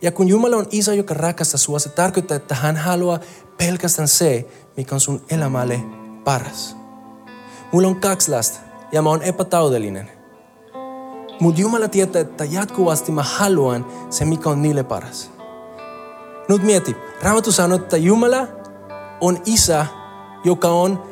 Ja 0.03 0.13
kun 0.13 0.29
Jumala 0.29 0.57
on 0.57 0.67
isä, 0.71 0.95
joka 0.95 1.15
rakastaa 1.15 1.59
sinua, 1.59 1.79
se 1.79 1.89
tarkoittaa, 1.89 2.37
että 2.37 2.55
hän 2.55 2.77
haluaa 2.77 3.21
pelkästään 3.59 4.09
se, 4.09 4.49
mikä 4.77 4.95
on 4.95 5.01
sun 5.01 5.25
elämälle 5.31 5.81
paras. 6.25 6.77
Mulla 7.73 7.89
on 7.89 8.01
kaksi 8.01 8.31
lasta 8.31 8.61
ja 8.93 9.03
mä 9.03 9.09
oon 9.09 9.23
epätaudellinen. 9.23 10.22
Mutta 11.41 11.61
Jumala 11.61 11.89
tietää, 11.89 12.23
että 12.23 12.45
jatkuvasti 12.45 13.13
mä 13.13 13.23
haluan 13.23 13.87
se, 14.11 14.25
mikä 14.25 14.51
on 14.51 14.63
niille 14.63 14.83
paras. 14.83 15.31
Nyt 16.49 16.63
mieti, 16.63 16.97
Raamattu 17.23 17.53
sanoo, 17.53 17.77
että 17.77 17.97
Jumala 17.97 18.49
on 19.21 19.39
isä, 19.47 19.87
joka 20.45 20.69
on 20.69 21.03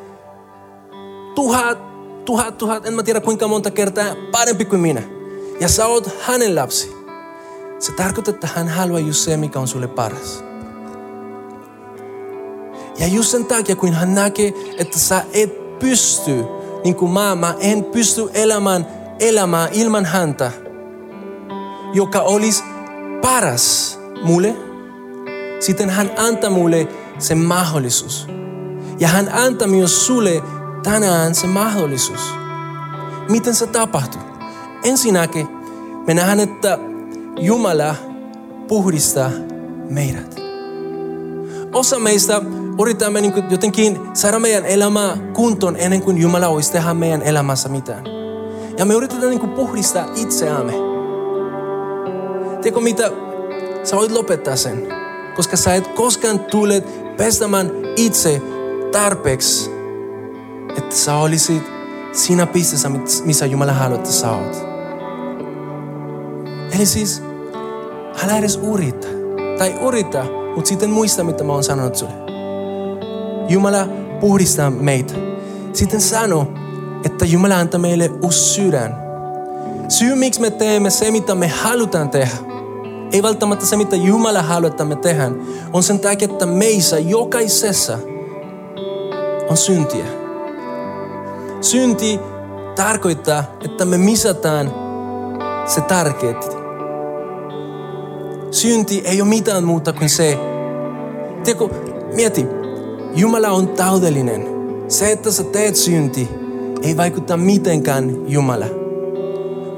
tuhat 1.35 1.91
tuhat, 2.25 2.57
tuhat, 2.57 2.85
en 2.85 2.93
mä 2.93 3.03
tiedä 3.03 3.21
kuinka 3.21 3.47
monta 3.47 3.71
kertaa 3.71 4.05
parempi 4.31 4.65
kuin 4.65 4.81
minä. 4.81 5.01
Ja 5.59 5.69
sä 5.69 5.87
oot 5.87 6.09
hänen 6.21 6.55
lapsi. 6.55 6.95
Se 7.79 7.91
tarkoittaa, 7.91 8.33
että 8.33 8.47
hän 8.55 8.67
haluaa 8.67 8.99
just 8.99 9.19
se, 9.19 9.37
mikä 9.37 9.59
on 9.59 9.67
sulle 9.67 9.87
paras. 9.87 10.43
Ja 12.99 13.07
just 13.07 13.29
sen 13.31 13.45
takia, 13.45 13.75
kun 13.75 13.93
hän 13.93 14.15
näkee, 14.15 14.53
että 14.77 14.99
sä 14.99 15.23
et 15.33 15.79
pysty, 15.79 16.45
niin 16.83 16.95
kuin 16.95 17.11
mä, 17.11 17.35
mä 17.35 17.55
en 17.59 17.83
pysty 17.83 18.29
elämään 18.33 18.87
elämää 19.21 19.69
ilman 19.71 20.05
häntä, 20.05 20.51
joka 21.93 22.19
olisi 22.21 22.63
paras 23.21 23.99
mulle, 24.23 24.55
sitten 25.59 25.89
hän 25.89 26.11
antaa 26.17 26.49
mulle 26.49 26.87
sen 27.19 27.37
mahdollisuus. 27.37 28.27
Ja 28.99 29.07
hän 29.07 29.29
antaa 29.33 29.67
myös 29.67 30.05
sulle 30.05 30.43
tänään 30.83 31.35
se 31.35 31.47
mahdollisuus. 31.47 32.33
Miten 33.29 33.55
se 33.55 33.67
tapahtuu? 33.67 34.21
Ensinnäkin 34.83 35.47
me 36.07 36.13
nähdään, 36.13 36.39
että 36.39 36.77
Jumala 37.39 37.95
puhdistaa 38.67 39.31
meidät. 39.89 40.35
Osa 41.73 41.99
meistä 41.99 42.41
yritämme 42.81 43.21
niin 43.21 43.33
jotenkin 43.49 43.99
saada 44.13 44.39
meidän 44.39 44.65
elämää 44.65 45.17
kuntoon 45.33 45.75
ennen 45.75 46.01
kuin 46.01 46.17
Jumala 46.17 46.47
olisi 46.47 46.71
tehdä 46.71 46.93
meidän 46.93 47.21
elämässä 47.21 47.69
mitään. 47.69 48.20
Ja 48.77 48.85
me 48.85 48.93
yritetään 48.93 49.29
niin 49.29 49.49
puhdistaa 49.49 50.07
itseämme. 50.15 50.73
Tiedätkö 52.61 52.81
mitä? 52.81 53.11
Sä 53.83 53.95
voit 53.95 54.11
lopettaa 54.11 54.55
sen. 54.55 54.87
Koska 55.35 55.57
sä 55.57 55.75
et 55.75 55.87
koskaan 55.87 56.39
tule 56.39 56.83
pestämään 57.17 57.71
itse 57.95 58.41
tarpeeksi 58.91 59.81
että 60.77 60.95
sä 60.95 61.15
olisit 61.15 61.63
siinä 62.11 62.47
pisteessä, 62.47 62.89
missä 63.25 63.45
Jumala 63.45 63.73
haluaa, 63.73 63.97
että 63.97 64.11
sä 64.11 64.31
oot. 64.31 64.57
Eli 66.75 66.85
siis, 66.85 67.23
älä 68.23 68.37
edes 68.37 68.59
urita. 68.61 69.07
Tai 69.57 69.75
urita, 69.81 70.25
mutta 70.55 70.67
sitten 70.67 70.89
muista, 70.89 71.23
mitä 71.23 71.43
mä 71.43 71.53
oon 71.53 71.63
sanonut 71.63 71.95
sulle. 71.95 72.13
Jumala 73.49 73.87
puhdistaa 74.19 74.69
meitä. 74.69 75.13
Sitten 75.73 76.01
sano, 76.01 76.47
että 77.05 77.25
Jumala 77.25 77.55
antaa 77.55 77.79
meille 77.79 78.11
uusi 78.23 78.39
sydän. 78.39 78.95
Syy, 79.89 80.15
miksi 80.15 80.41
me 80.41 80.51
teemme 80.51 80.89
se, 80.89 81.11
mitä 81.11 81.35
me 81.35 81.47
halutaan 81.47 82.09
tehdä, 82.09 82.35
ei 83.11 83.23
välttämättä 83.23 83.65
se, 83.65 83.77
mitä 83.77 83.95
Jumala 83.95 84.41
haluaa, 84.41 84.69
että 84.69 84.85
me 84.85 84.95
tehdään, 84.95 85.41
on 85.73 85.83
sen 85.83 85.99
takia, 85.99 86.27
että 86.31 86.45
meissä 86.45 86.99
jokaisessa 86.99 87.99
on 89.49 89.57
syntiä. 89.57 90.05
Synti 91.61 92.19
tarkoittaa, 92.75 93.43
että 93.65 93.85
me 93.85 93.97
misataan 93.97 94.73
se 95.65 95.81
tärkeet. 95.81 96.57
Synti 98.51 99.01
ei 99.05 99.21
ole 99.21 99.29
mitään 99.29 99.63
muuta 99.63 99.93
kuin 99.93 100.09
se. 100.09 100.37
Tiedätkö, 101.43 101.67
mieti, 102.15 102.45
Jumala 103.15 103.49
on 103.49 103.67
taudellinen. 103.67 104.47
Se, 104.87 105.11
että 105.11 105.31
sä 105.31 105.43
teet 105.43 105.75
synti, 105.75 106.29
ei 106.81 106.97
vaikuta 106.97 107.37
mitenkään 107.37 108.29
Jumala. 108.31 108.65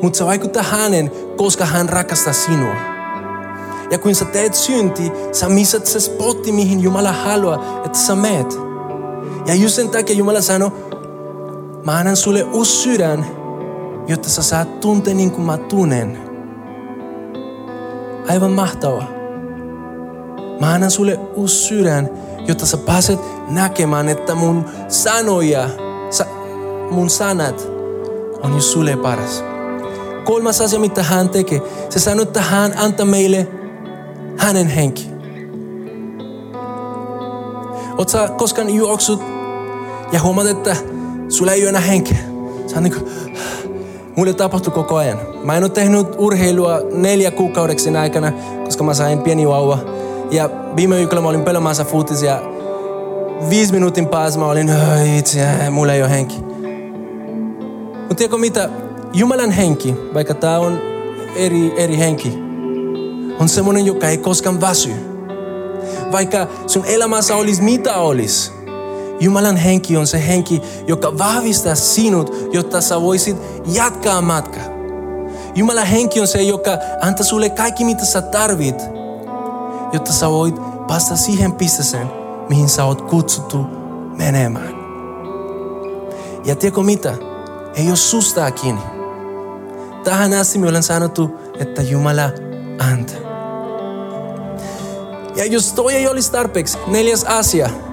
Mutta 0.01 0.17
se 0.17 0.25
vaikuttaa 0.25 0.63
hänen, 0.63 1.11
koska 1.37 1.65
hän 1.65 1.89
rakastaa 1.89 2.33
sinua. 2.33 2.75
Ja 3.91 3.97
kun 3.97 4.15
sä 4.15 4.25
teet 4.25 4.53
synti, 4.53 5.11
sä 5.31 5.49
missat 5.49 5.85
se 5.85 5.99
spotti, 5.99 6.51
mihin 6.51 6.83
Jumala 6.83 7.11
haluaa, 7.11 7.81
että 7.85 7.97
sä 7.97 8.15
meet. 8.15 8.59
Ja 9.45 9.55
just 9.55 9.75
sen 9.75 9.89
takia 9.89 10.15
Jumala 10.15 10.41
sanoo, 10.41 10.71
Mä 11.85 11.97
annan 11.97 12.15
sulle 12.15 12.43
uusi 12.43 12.71
sydän, 12.71 13.25
jotta 14.07 14.29
sä 14.29 14.43
saat 14.43 14.79
tuntea 14.79 15.13
niin 15.13 15.31
kuin 15.31 15.45
mä 15.45 15.57
tunnen. 15.57 16.17
Aivan 18.29 18.51
mahtavaa. 18.51 19.07
Mä 20.59 20.73
annan 20.73 20.91
sulle 20.91 21.19
uusi 21.35 21.55
sydän, 21.55 22.09
jotta 22.47 22.65
sä 22.65 22.77
pääset 22.77 23.19
näkemään, 23.49 24.09
että 24.09 24.35
mun 24.35 24.65
sanoja, 24.87 25.69
sa, 25.69 25.82
mun 26.91 27.09
sanat 27.09 27.67
on 28.43 28.53
jo 28.53 28.61
sulle 28.61 28.97
paras. 28.97 29.43
Kolmas 30.23 30.61
asia, 30.61 30.79
mitä 30.79 31.03
hän 31.03 31.29
tekee, 31.29 31.61
se 31.89 31.99
sanoo, 31.99 32.23
että 32.23 32.41
hän 32.41 32.73
antaa 32.77 33.05
meille 33.05 33.47
hänen 34.37 34.67
henki. 34.67 35.13
Sä 38.07 38.29
koskaan 38.37 38.69
juoksut 38.69 39.21
ja 40.11 40.21
huomaat, 40.21 40.47
että 40.47 40.75
Sulla 41.33 41.51
ei 41.51 41.61
ole 41.61 41.69
enää 41.69 41.81
henkeä. 41.81 42.17
Sä 42.67 42.81
niin 42.81 42.93
kuin, 42.93 43.11
mulle 44.15 44.33
tapahtui 44.33 44.73
koko 44.73 44.95
ajan. 44.95 45.19
Mä 45.43 45.57
en 45.57 45.63
ole 45.63 45.69
tehnyt 45.69 46.07
urheilua 46.17 46.79
neljä 46.93 47.31
kuukaudeksi 47.31 47.97
aikana, 47.97 48.31
koska 48.65 48.83
mä 48.83 48.93
sain 48.93 49.19
pieni 49.19 49.47
vauva. 49.47 49.77
Ja 50.31 50.49
viime 50.75 50.95
viikolla 50.95 51.21
mä 51.21 51.29
olin 51.29 51.43
pelaamassa 51.43 51.85
futis 51.85 52.21
ja 52.21 52.41
viisi 53.49 53.73
minuutin 53.73 54.07
päässä 54.07 54.39
mä 54.39 54.47
olin, 54.47 54.71
itse, 55.17 55.47
mulla 55.71 55.93
ei 55.93 56.01
ole 56.01 56.09
henki. 56.09 56.35
Mutta 58.13 58.19
tiedätkö 58.19 58.37
mitä? 58.37 58.69
Jumalan 59.13 59.51
henki, 59.51 59.95
vaikka 60.13 60.33
tää 60.33 60.59
on 60.59 60.79
eri, 61.35 61.73
eri 61.77 61.97
henki, 61.97 62.33
on 63.39 63.49
semmonen, 63.49 63.85
joka 63.85 64.07
ei 64.07 64.17
koskaan 64.17 64.61
väsy. 64.61 64.91
Vaikka 66.11 66.47
sun 66.67 66.85
elämässä 66.85 67.35
olisi 67.35 67.61
mitä 67.61 67.97
olisi, 67.97 68.51
Jumalan 69.19 69.57
henki 69.57 69.97
on 69.97 70.07
se 70.07 70.27
henki, 70.27 70.61
joka 70.87 71.17
vahvistaa 71.17 71.75
sinut, 71.75 72.49
jotta 72.51 72.81
sä 72.81 73.01
voisit 73.01 73.37
jatkaa 73.65 74.21
matkaa. 74.21 74.63
Jumalan 75.55 75.87
henki 75.87 76.21
on 76.21 76.27
se, 76.27 76.41
joka 76.41 76.71
antaa 77.01 77.23
sulle 77.23 77.49
kaikki, 77.49 77.85
mitä 77.85 78.05
sä 78.05 78.21
tarvit, 78.21 78.81
jotta 79.93 80.13
sä 80.13 80.29
voit 80.29 80.55
päästä 80.87 81.15
siihen 81.15 81.53
pisteeseen, 81.53 82.07
mihin 82.49 82.69
sä 82.69 82.85
oot 82.85 83.01
kutsuttu 83.01 83.65
menemään. 84.17 84.75
Ja 86.45 86.55
tiedätkö 86.55 86.81
mitä? 86.83 87.32
Ei 87.75 87.87
ole 87.87 87.95
susta 87.95 88.51
kiinni. 88.51 88.81
Tähän 90.03 90.33
asti 90.33 90.59
me 90.59 90.69
olen 90.69 90.83
sanottu, 90.83 91.29
että 91.59 91.81
Jumala 91.81 92.29
antaa. 92.91 93.33
Ja 95.35 95.45
jos 95.45 95.73
toi 95.73 95.93
ei 95.93 96.07
olisi 96.07 96.31
tarpeeksi, 96.31 96.77
neljäs 96.87 97.23
asia– 97.23 97.69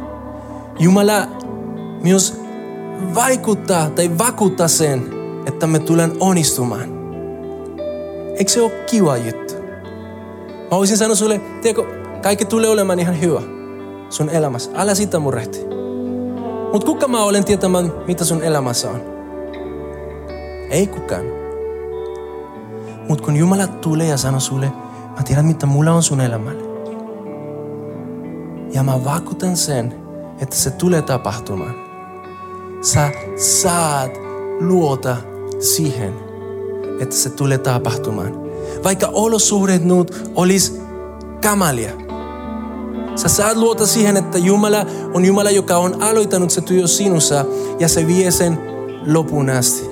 Jumala 0.80 1.26
myös 2.02 2.40
vaikuttaa 3.14 3.90
tai 3.90 4.18
vakuuttaa 4.18 4.68
sen, 4.68 5.06
että 5.46 5.66
me 5.66 5.78
tulen 5.78 6.12
onnistumaan. 6.20 6.88
Eikö 8.36 8.52
se 8.52 8.62
ole 8.62 8.70
kiva 8.70 9.16
juttu? 9.16 9.54
Mä 10.70 10.70
voisin 10.70 10.96
sanoa 10.96 11.14
sulle, 11.14 11.40
tiedätkö, 11.62 11.92
kaikki 12.22 12.44
tulee 12.44 12.70
olemaan 12.70 13.00
ihan 13.00 13.20
hyvä 13.20 13.42
sun 14.08 14.30
elämässä. 14.30 14.70
Älä 14.74 14.94
sitä 14.94 15.18
murehti. 15.18 15.58
Mutta 16.72 16.86
kuka 16.86 17.08
mä 17.08 17.24
olen 17.24 17.44
tietämään, 17.44 17.92
mitä 18.06 18.24
sun 18.24 18.42
elämässä 18.42 18.90
on? 18.90 19.19
Ei 20.70 20.87
kukaan. 20.87 21.24
Mutta 23.09 23.24
kun 23.24 23.37
Jumala 23.37 23.66
tulee 23.66 24.06
ja 24.06 24.16
sanoo 24.16 24.40
sulle, 24.40 24.72
mä 25.16 25.22
tiedän 25.24 25.44
mitä 25.44 25.66
mulla 25.66 25.92
on 25.92 26.02
sun 26.02 26.20
elämällä. 26.20 26.62
Ja 28.72 28.83
mä 28.83 29.04
vakuutan 29.04 29.56
sen, 29.56 29.94
että 30.40 30.56
se 30.56 30.70
tulee 30.70 31.02
tapahtumaan. 31.02 31.74
Sä 32.83 33.11
saat 33.37 34.11
luota 34.61 35.16
siihen, 35.59 36.14
että 37.00 37.16
se 37.16 37.30
tulee 37.30 37.59
tapahtumaan. 37.59 38.33
Vaikka 38.85 39.06
olosuhteet 39.12 39.85
nyt 39.85 40.30
olis 40.35 40.80
kamalia. 41.42 41.90
Sä 43.16 43.28
saat 43.28 43.56
luota 43.56 43.87
siihen, 43.87 44.16
että 44.16 44.38
Jumala 44.38 44.87
on 45.14 45.24
Jumala, 45.24 45.50
joka 45.50 45.76
on 45.76 46.02
aloittanut 46.02 46.50
se 46.50 46.61
työ 46.61 46.87
sinussa 46.87 47.44
ja 47.78 47.88
se 47.88 48.06
vie 48.06 48.30
sen 48.30 48.59
lopun 49.06 49.50
asti. 49.50 49.89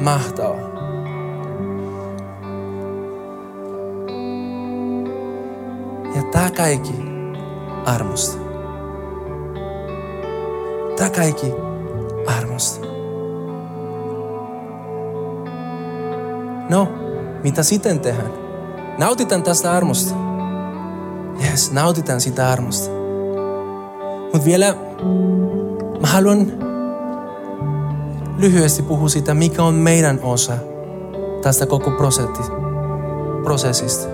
Mahtavaa. 0.00 0.68
Ja 6.16 6.22
tämä 6.32 6.50
kaikki 6.50 6.94
armosta. 7.86 8.38
Tämä 10.96 11.10
kaikki 11.10 11.54
armosta. 12.26 12.86
No, 16.70 16.88
mitä 17.42 17.62
sitten 17.62 18.00
tehdään? 18.00 18.32
Nautitaan 18.98 19.42
tästä 19.42 19.72
armosta. 19.72 20.14
Yes, 21.44 21.72
nautitaan 21.72 22.20
sitä 22.20 22.50
armosta. 22.50 22.90
Mutta 24.32 24.44
vielä 24.44 24.74
mä 26.00 26.06
haluan 26.06 26.67
lyhyesti 28.38 28.82
puhua 28.82 29.08
siitä, 29.08 29.34
mikä 29.34 29.62
on 29.62 29.74
meidän 29.74 30.20
osa 30.22 30.58
tästä 31.42 31.66
koko 31.66 31.90
prosessista. 33.44 34.08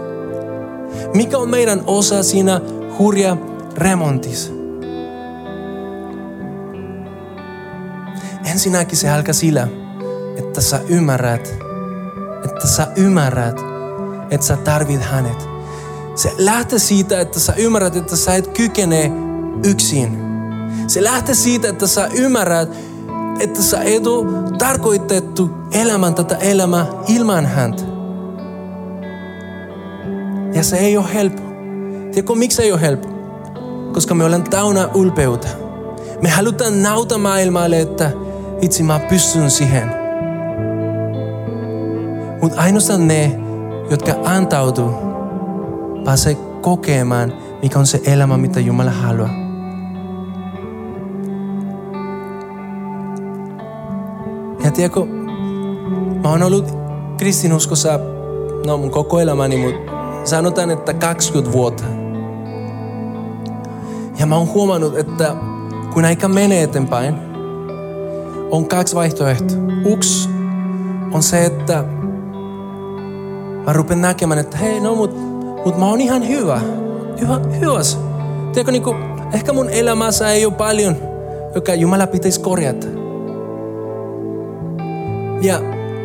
Mikä 1.15 1.39
on 1.39 1.51
meidän 1.51 1.83
osa 1.87 2.23
siinä 2.23 2.61
hurja 2.99 3.37
remontissa? 3.77 4.53
Ensinnäkin 8.51 8.97
se 8.97 9.11
alkaa 9.11 9.35
sillä, 9.35 9.69
että 10.37 10.61
sä 10.61 10.81
ymmärrät, 10.89 11.55
että 12.45 12.67
sä 12.67 12.87
ymmärrät, 12.97 13.61
että 14.31 14.47
sä 14.47 14.57
tarvit 14.57 15.01
hänet. 15.01 15.49
Se 16.15 16.33
lähtee 16.39 16.79
siitä, 16.79 17.21
että 17.21 17.41
sä 17.41 17.55
ymmärrät, 17.57 17.97
että 17.97 18.17
sä 18.17 18.35
et 18.35 18.49
kykene 18.49 19.13
yksin. 19.65 20.19
Se 20.87 21.05
lähtee 21.05 21.35
siitä, 21.35 21.69
että 21.69 21.87
sä 21.87 22.09
ymmärrät, 22.13 22.69
että 23.41 23.63
sä 23.63 23.83
et 23.83 24.07
ole 24.07 24.27
tarkoitettu 24.59 25.51
elämän 25.73 26.15
tätä 26.15 26.37
elämää 26.37 26.87
ilman 27.09 27.47
häntä. 27.47 27.83
Ja 30.55 30.63
se 30.63 30.77
ei 30.77 30.97
ole 30.97 31.15
helppo. 31.15 31.43
Tiedätkö, 32.13 32.35
miksi 32.35 32.63
ei 32.63 32.73
ole 32.73 32.81
helppo? 32.81 33.09
Koska 33.93 34.15
me 34.15 34.25
ollaan 34.25 34.45
täynnä 34.45 34.89
ulpeutta. 34.95 35.49
Me 36.23 36.29
halutaan 36.29 36.83
nauta 36.83 37.19
maailmalle, 37.19 37.81
että 37.81 38.11
itse 38.61 38.83
mä 38.83 38.99
pystyn 38.99 39.51
siihen. 39.51 39.91
Mutta 42.43 42.61
ainoastaan 42.61 43.09
ne, 43.09 43.41
jotka 43.91 44.13
antautuu, 44.25 44.91
pääsee 46.05 46.35
kokemaan, 46.61 47.33
mikä 47.63 47.79
on 47.79 47.87
se 47.87 48.01
elämä, 48.07 48.37
mitä 48.37 48.61
Jumala 48.61 48.91
haluaa. 48.91 49.44
Tiedätkö, 54.75 55.01
mä 56.23 56.31
oon 56.31 56.43
ollut 56.43 56.79
kristinuskossa, 57.17 58.01
no 58.67 58.79
mun 58.79 58.91
koko 58.91 59.21
elämäni, 59.21 59.57
mutta 59.57 59.93
sanotaan, 60.25 60.71
että 60.71 60.95
20 60.95 61.53
vuotta. 61.53 61.85
Ja 64.19 64.27
mä 64.27 64.37
oon 64.37 64.49
huomannut, 64.49 64.99
että 64.99 65.37
kun 65.93 66.05
aika 66.05 66.29
menee 66.29 66.63
eteenpäin, 66.63 67.15
on 68.51 68.69
kaksi 68.69 68.95
vaihtoehtoa. 68.95 69.59
Yksi 69.85 70.29
on 71.13 71.23
se, 71.23 71.45
että 71.45 71.85
mä 73.67 73.73
rupen 73.73 74.03
näkemään, 74.03 74.41
että 74.41 74.57
hei, 74.57 74.81
no 74.81 74.95
mut, 74.95 75.17
mut 75.65 75.79
mä 75.79 75.87
oon 75.87 76.01
ihan 76.01 76.29
hyvä. 76.29 76.61
Hyvä, 77.21 77.41
hyväs. 77.61 77.99
Tiedätkö, 78.53 78.73
niin 78.73 78.83
kuin, 78.83 78.97
ehkä 79.33 79.53
mun 79.53 79.71
elämässä 79.71 80.31
ei 80.33 80.47
ole 80.47 80.55
paljon, 80.55 80.97
joka 81.55 81.75
Jumala 81.75 82.07
pitäisi 82.07 82.41
korjata. 82.41 83.04
Ja 85.41 85.61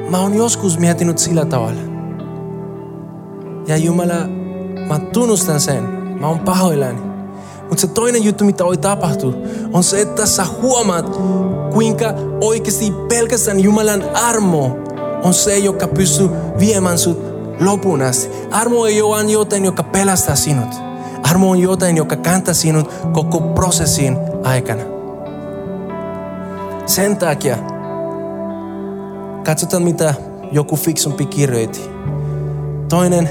mä 0.09 0.19
oon 0.19 0.35
joskus 0.35 0.79
miettinyt 0.79 1.17
sillä 1.17 1.45
tavalla. 1.45 1.81
Ja 3.67 3.77
Jumala, 3.77 4.27
mä 4.87 4.99
tunnustan 4.99 5.59
sen. 5.59 5.83
Mä 6.19 6.27
oon 6.27 6.39
pahoillani. 6.39 6.99
Mutta 7.61 7.81
se 7.81 7.87
toinen 7.87 8.23
juttu, 8.23 8.45
mitä 8.45 8.65
voi 8.65 8.77
tapahtua, 8.77 9.33
on 9.73 9.83
se, 9.83 10.01
että 10.01 10.25
sä 10.25 10.45
huomaat, 10.61 11.19
kuinka 11.73 12.13
oikeasti 12.41 12.93
pelkästään 13.09 13.59
Jumalan 13.59 14.03
armo 14.13 14.77
on 15.23 15.33
se, 15.33 15.57
joka 15.57 15.87
pystyy 15.87 16.29
viemään 16.59 16.97
sut 16.97 17.19
lopun 17.59 18.01
asti. 18.01 18.29
Armo 18.51 18.85
ei 18.85 19.01
ole 19.01 19.31
jotain, 19.31 19.65
joka 19.65 19.83
pelastaa 19.83 20.35
sinut. 20.35 20.69
Armo 21.23 21.49
on 21.49 21.59
jotain, 21.59 21.97
joka 21.97 22.15
kantaa 22.15 22.53
sinut 22.53 22.91
koko 23.13 23.41
prosessin 23.41 24.17
aikana. 24.43 24.83
Sen 26.85 27.17
takia 27.17 27.57
katsotaan, 29.43 29.83
mitä 29.83 30.13
joku 30.51 30.75
fiksumpi 30.75 31.25
kirjoitti. 31.25 31.81
Toinen 32.89 33.29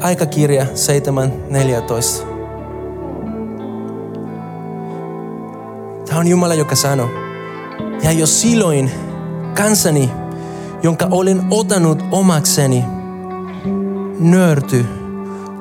aikakirja 0.00 0.64
7.14. 0.64 2.26
Tämä 6.06 6.20
on 6.20 6.28
Jumala, 6.28 6.54
joka 6.54 6.74
sanoo, 6.74 7.08
ja 8.02 8.12
jos 8.12 8.40
silloin 8.40 8.90
kansani, 9.56 10.10
jonka 10.82 11.08
olen 11.10 11.42
otanut 11.50 12.04
omakseni, 12.10 12.84
nörty 14.18 14.86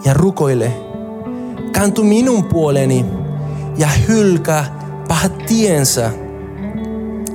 ja 0.05 0.13
rukoile, 0.13 0.73
kantu 1.71 2.03
minun 2.03 2.43
puoleni 2.43 3.05
ja 3.77 3.87
hylkää 4.07 4.79
pahat 5.07 5.37
tiensä, 5.37 6.11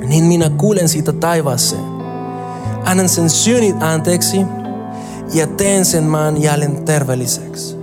niin 0.07 0.24
minä 0.24 0.50
kuulen 0.50 0.88
siitä 0.88 1.12
taivaaseen. 1.12 1.91
Annan 2.85 3.09
sen 3.09 3.31
synnit 3.31 3.83
anteeksi 3.83 4.47
ja 5.35 5.47
teen 5.47 5.85
sen 5.85 6.05
maan 6.05 6.42
jälleen 6.42 6.85
terveelliseksi. 6.85 7.77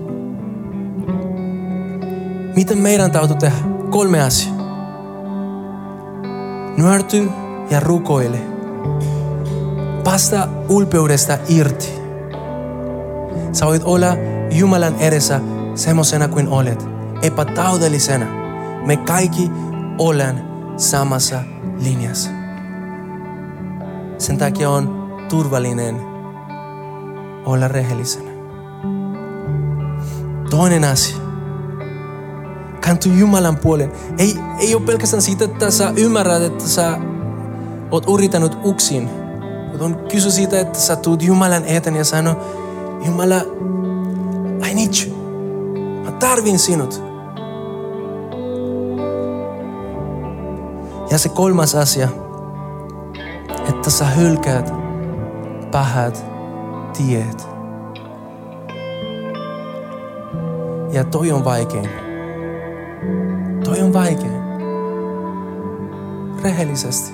Miten 2.56 2.78
meidän 2.78 3.12
täytyy 3.12 3.38
tehdä? 3.38 3.58
Kolme 3.90 4.22
asiaa. 4.22 4.60
Nuorty 6.78 7.30
ja 7.70 7.80
rukoile. 7.80 8.40
Pasta 10.04 10.48
ulpeudesta 10.70 11.38
irti. 11.50 11.94
Sä 13.52 13.66
voit 13.66 13.84
olla 13.84 14.08
Jumalan 14.52 14.96
edessä 14.96 15.40
semmoisena 15.76 16.28
kuin 16.28 16.48
olet, 16.48 16.86
epätaudellisena. 17.22 18.26
Me 18.86 18.98
kaikki 18.98 19.52
ollaan 19.98 20.42
samassa 20.78 21.44
linjassa. 21.84 22.39
Sen 24.20 24.38
takia 24.38 24.70
on 24.70 25.10
turvallinen 25.30 26.02
olla 27.46 27.68
rehellisenä. 27.68 28.32
Toinen 30.50 30.84
asia. 30.84 31.18
Kantu 32.86 33.10
Jumalan 33.10 33.58
puolen. 33.58 33.92
Ei, 34.18 34.40
ei 34.60 34.76
ole 34.76 34.84
pelkästään 34.84 35.22
siitä, 35.22 35.46
että 35.46 35.72
sä 35.72 35.94
ymmärrät, 35.96 36.42
että 36.42 36.68
sä 36.68 36.98
oot 37.92 38.06
yrittänyt 38.14 38.58
yksin. 38.66 39.10
Mutta 39.70 39.86
on 39.86 39.98
kysy 40.12 40.32
siitä, 40.32 40.60
että 40.60 40.80
sä 40.80 40.96
tuut 40.96 41.22
Jumalan 41.22 41.66
eteen 41.66 41.96
ja 41.96 42.06
sano, 42.06 42.36
Jumala, 43.06 43.42
I 44.70 44.74
need 44.74 44.94
you. 45.06 45.16
Mä 46.04 46.12
tarvin 46.12 46.60
sinut. 46.60 47.04
Ja 51.12 51.18
se 51.18 51.30
kolmas 51.30 51.76
asia, 51.76 52.10
että 53.90 53.98
sä 53.98 54.06
hylkäät 54.06 54.74
pahat 55.72 56.26
tiet. 56.98 57.48
Ja 60.92 61.04
toi 61.04 61.32
on 61.32 61.46
vaikein. 61.46 61.90
Toi 63.64 63.82
on 63.82 63.94
vaikein. 63.94 64.42
Rehellisesti. 66.44 67.14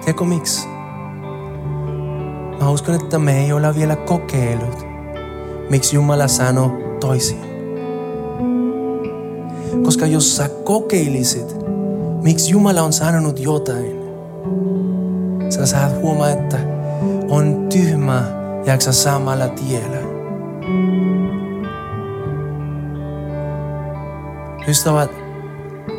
Tiedätkö 0.00 0.24
miksi? 0.24 0.68
Mä 2.60 2.70
uskon, 2.70 2.94
että 2.94 3.18
me 3.18 3.44
ei 3.44 3.52
olla 3.52 3.74
vielä 3.74 3.96
kokeillut, 3.96 4.86
miksi 5.70 5.96
Jumala 5.96 6.28
sanoo 6.28 6.70
toisin. 7.00 7.40
Koska 9.84 10.06
jos 10.06 10.36
sä 10.36 10.48
kokeilisit, 10.64 11.56
miksi 12.22 12.50
Jumala 12.50 12.82
on 12.82 12.92
sanonut 12.92 13.38
jotain, 13.38 14.01
sä 15.66 15.78
saat 15.78 16.02
huomaa, 16.02 16.30
että 16.30 16.58
on 17.28 17.66
tyhmä 17.72 18.22
jaksa 18.66 18.92
samalla 18.92 19.48
tiellä. 19.48 19.96
Ystävät, 24.68 25.10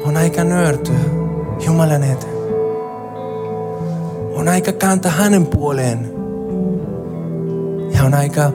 on 0.05 0.17
aika 0.17 0.43
nöyrtyä 0.43 0.99
Jumalan 1.65 2.03
eteen. 2.03 2.33
On 4.35 4.47
aika 4.47 4.71
kantaa 4.71 5.11
hänen 5.11 5.45
puoleen. 5.45 6.11
Ja 7.95 8.03
on 8.03 8.13
aika 8.13 8.51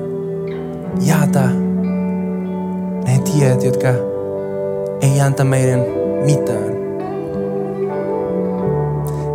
jaata 1.07 1.49
ne 3.07 3.19
tiet, 3.25 3.65
jotka 3.65 3.89
ei 5.01 5.21
anta 5.21 5.45
meidän 5.45 5.81
mitään. 6.25 6.79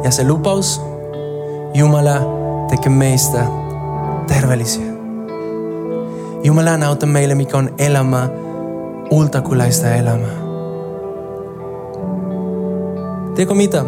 Ja 0.04 0.12
se 0.12 0.28
lupaus, 0.28 0.82
Jumala 1.74 2.22
tekee 2.70 2.92
meistä 2.92 3.46
terveellisiä. 4.28 4.94
Jumala 6.44 6.78
näyttää 6.78 7.10
meille, 7.10 7.36
mikä 7.36 7.58
on 7.58 7.70
elämä, 7.78 8.30
ultakulaista 9.12 9.90
elämää. 9.90 10.44
Tiedätkö 13.36 13.56
mitä? 13.56 13.86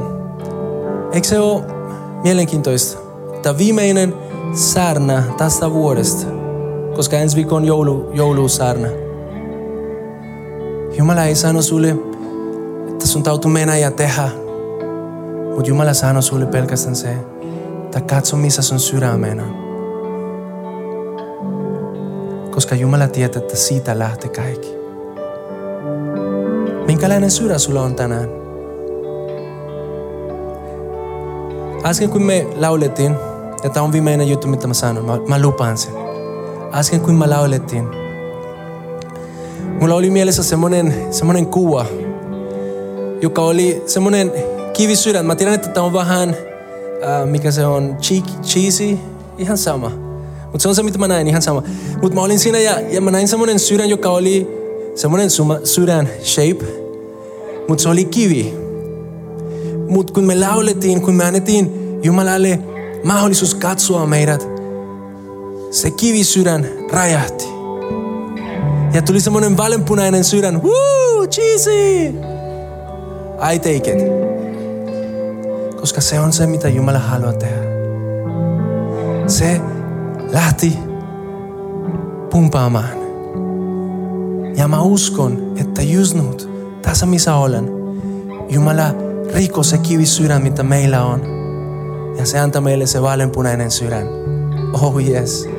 Eikö 1.11 1.27
se 1.27 1.39
ole 1.39 1.63
mielenkiintoista? 2.23 2.97
Tämä 3.41 3.57
viimeinen 3.57 4.13
saarna 4.53 5.23
tästä 5.37 5.71
vuodesta, 5.71 6.27
koska 6.95 7.17
ensi 7.17 7.35
viikon 7.35 7.57
on 7.57 7.65
joulu, 7.65 8.09
joulusaarna. 8.13 8.87
Jumala 10.97 11.23
ei 11.23 11.35
sano 11.35 11.61
sulle, 11.61 11.95
että 12.89 13.07
sun 13.07 13.23
täytyy 13.23 13.51
mennä 13.51 13.77
ja 13.77 13.91
tehdä. 13.91 14.29
Mutta 15.55 15.69
Jumala 15.69 15.93
sanoo 15.93 16.21
sulle 16.21 16.45
pelkästään 16.45 16.95
se, 16.95 17.15
että 17.95 18.15
katso 18.15 18.37
missä 18.37 18.61
sun 18.61 18.79
sydämen 18.79 19.39
on. 19.39 19.65
Koska 22.51 22.75
Jumala 22.75 23.07
tietää, 23.07 23.41
että 23.41 23.55
siitä 23.55 23.99
lähtee 23.99 24.29
kaikki. 24.29 24.75
Minkälainen 26.87 27.31
sydän 27.31 27.59
sulla 27.59 27.81
on 27.81 27.95
tänään? 27.95 28.29
Äsken 31.85 32.09
kun 32.09 32.23
me 32.23 32.47
laulettiin, 32.55 33.15
ja 33.63 33.69
tämä 33.69 33.83
on 33.83 33.91
viimeinen 33.91 34.29
juttu, 34.29 34.47
mitä 34.47 34.67
mä 34.67 34.73
sanon, 34.73 35.05
mä, 35.05 35.19
mä 35.27 35.41
lupaan 35.41 35.77
sen. 35.77 35.93
Äsken 36.73 37.01
kun 37.01 37.15
mä 37.15 37.29
laulettiin, 37.29 37.87
mulla 39.79 39.95
oli 39.95 40.09
mielessä 40.09 40.43
semmonen, 40.43 41.07
semmonen 41.11 41.45
kuva, 41.45 41.85
joka 43.21 43.41
oli 43.41 43.83
semmonen 43.85 44.31
kivisydän. 44.73 45.25
Mä 45.25 45.35
tiedän, 45.35 45.55
että 45.55 45.69
tämä 45.69 45.85
on 45.85 45.93
vähän, 45.93 46.35
äh, 47.05 47.27
mikä 47.27 47.51
se 47.51 47.65
on, 47.65 47.97
cheesy, 48.43 48.97
ihan 49.37 49.57
sama. 49.57 49.91
Mutta 50.43 50.59
se 50.59 50.69
on 50.69 50.75
se, 50.75 50.83
mitä 50.83 50.97
mä 50.97 51.07
näin, 51.07 51.27
ihan 51.27 51.41
sama. 51.41 51.63
Mutta 52.01 52.15
mä 52.15 52.21
olin 52.21 52.39
siinä 52.39 52.59
ja, 52.59 52.79
ja 52.79 53.01
mä 53.01 53.11
näin 53.11 53.27
semmonen 53.27 53.59
sydän, 53.59 53.89
joka 53.89 54.09
oli 54.09 54.47
semmonen 54.95 55.29
sydän 55.63 56.09
shape, 56.23 56.65
mutta 57.67 57.81
se 57.81 57.89
oli 57.89 58.05
kivi. 58.05 58.53
Mutta 59.89 60.13
kun 60.13 60.23
me 60.23 60.39
laulettiin, 60.39 61.01
kun 61.01 61.13
me 61.13 61.25
annettiin 61.25 61.71
Jumalalle 62.03 62.59
mahdollisuus 63.03 63.55
katsoa 63.55 64.05
meidät, 64.05 64.47
se 65.71 65.91
kivisydän 65.91 66.67
räjähti. 66.91 67.45
Ja 68.93 69.01
tuli 69.01 69.19
semmoinen 69.19 69.57
valenpunainen 69.57 70.23
sydän. 70.23 70.63
Woo, 70.63 71.27
cheesy! 71.27 72.13
I 73.53 73.59
take 73.59 73.91
it. 73.91 74.24
Koska 75.85 76.01
se 76.01 76.19
on 76.19 76.33
se, 76.33 76.47
mitä 76.47 76.69
Jumala 76.69 76.99
haluaa 76.99 77.33
tehdä. 77.33 77.63
Se 79.27 79.61
lähti 80.31 80.79
pumpaamaan. 82.31 82.89
Ja 84.57 84.67
mä 84.67 84.81
uskon, 84.81 85.53
että 85.57 85.81
just 85.81 86.15
nyt, 86.15 86.49
tässä 86.81 87.05
missä 87.05 87.35
olen, 87.35 87.71
Jumala 88.49 88.83
riko 89.33 89.63
se 89.63 89.77
kivisydän, 89.77 90.41
mitä 90.41 90.63
meillä 90.63 91.03
on. 91.03 91.21
Ja 92.17 92.25
se 92.25 92.39
antaa 92.39 92.61
meille 92.61 92.85
se 92.85 93.01
vaaleanpunainen 93.01 93.71
sydän. 93.71 94.07
Oh 94.81 94.99
yes. 95.07 95.49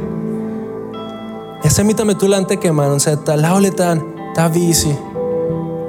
Ja 1.65 1.71
se, 1.71 1.85
mitä 1.85 2.05
me 2.05 2.15
tullaan 2.15 2.47
tekemään, 2.47 2.91
on 2.91 3.01
se, 3.01 3.12
että 3.12 3.43
lauletaan 3.43 4.03
tämä 4.35 4.55
viisi. 4.55 4.99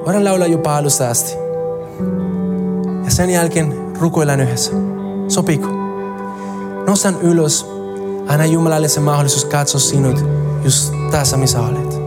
Voidaan 0.06 0.26
laulaa 0.26 0.48
jopa 0.48 0.78
alusta 0.78 1.10
asti. 1.10 1.34
Ja 3.06 3.12
sen 3.12 3.30
jälkeen 3.30 3.87
rukoillaan 4.00 4.40
yhdessä. 4.40 4.72
Sopiiko? 5.28 5.68
Nostan 6.88 7.22
ylös. 7.22 7.66
Anna 8.28 8.46
Jumalalle 8.46 8.88
se 8.88 9.00
mahdollisuus 9.00 9.46
katsoa 9.46 9.80
sinut 9.80 10.26
just 10.64 10.94
tässä, 11.12 11.38
missä 11.38 11.62
olet. 11.62 12.07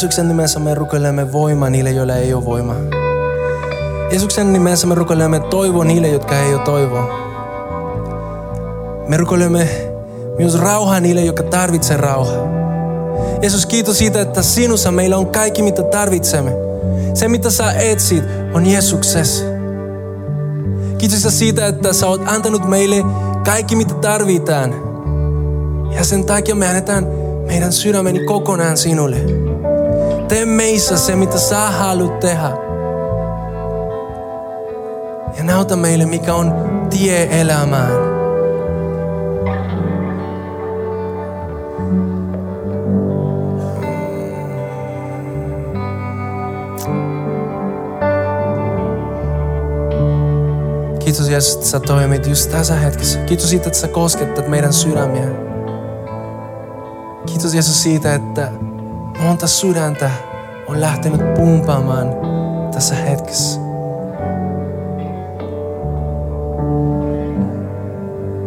Jeesuksen 0.00 0.28
nimessä 0.28 0.60
me 0.60 0.74
rukoilemme 0.74 1.32
voima 1.32 1.70
niille, 1.70 1.90
joilla 1.90 2.14
ei 2.14 2.34
ole 2.34 2.44
voimaa. 2.44 2.76
Jeesuksen 4.10 4.52
nimessä 4.52 4.86
me 4.86 4.94
rukoilemme 4.94 5.40
toivo 5.40 5.84
niille, 5.84 6.08
jotka 6.08 6.38
ei 6.38 6.54
ole 6.54 6.62
toivoa. 6.62 7.08
Me 9.08 9.16
rukoilemme 9.16 9.68
myös 10.38 10.58
rauhaa 10.58 11.00
niille, 11.00 11.20
jotka 11.20 11.42
tarvitsevat 11.42 12.00
rauhaa. 12.00 12.48
Jeesus, 13.42 13.66
kiitos 13.66 13.98
siitä, 13.98 14.20
että 14.20 14.42
sinussa 14.42 14.92
meillä 14.92 15.16
on 15.16 15.26
kaikki, 15.26 15.62
mitä 15.62 15.82
tarvitsemme. 15.82 16.52
Se, 17.14 17.28
mitä 17.28 17.50
sä 17.50 17.72
etsit, 17.72 18.24
on 18.54 18.66
Jeesuksessa. 18.66 19.44
Kiitos 20.98 21.38
siitä, 21.38 21.66
että 21.66 21.92
sä 21.92 22.06
oot 22.06 22.22
antanut 22.26 22.68
meille 22.68 22.96
kaikki, 23.44 23.76
mitä 23.76 23.94
tarvitaan. 23.94 24.74
Ja 25.96 26.04
sen 26.04 26.24
takia 26.24 26.54
me 26.54 26.68
annetaan 26.68 27.06
meidän 27.46 27.72
sydämeni 27.72 28.24
kokonaan 28.24 28.76
sinulle. 28.76 29.16
Tee 30.30 30.44
meissä 30.44 30.96
se, 30.96 31.16
mitä 31.16 31.38
sä 31.38 31.70
haluat 31.70 32.20
tehdä. 32.20 32.50
Ja 35.36 35.44
näytä 35.44 35.76
meille, 35.76 36.06
mikä 36.06 36.34
on 36.34 36.54
tie 36.90 37.40
elämään. 37.40 37.92
Kiitos 50.98 51.28
Jeesus, 51.28 51.54
että 51.54 51.66
sä 51.66 51.80
toimit 51.80 52.26
just 52.26 52.50
tässä 52.50 52.74
hetkessä. 52.74 53.18
Kiitos 53.18 53.50
siitä, 53.50 53.66
että 53.66 53.78
sä 53.78 53.88
koskettat 53.88 54.48
meidän 54.48 54.72
sydämiä. 54.72 55.28
Kiitos 57.26 57.54
Jeesus 57.54 57.82
siitä, 57.82 58.14
että 58.14 58.52
monta 59.30 59.46
sydäntä 59.46 60.10
on 60.66 60.80
lähtenyt 60.80 61.34
pumpaamaan 61.34 62.08
tässä 62.72 62.94
hetkessä. 62.94 63.60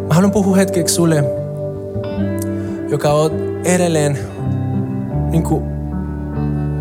Mä 0.08 0.14
haluan 0.14 0.32
puhua 0.32 0.56
hetkeksi 0.56 0.94
sulle, 0.94 1.24
joka 2.88 3.12
on 3.12 3.30
edelleen 3.64 4.18
niin 5.30 5.42
kuin 5.42 5.64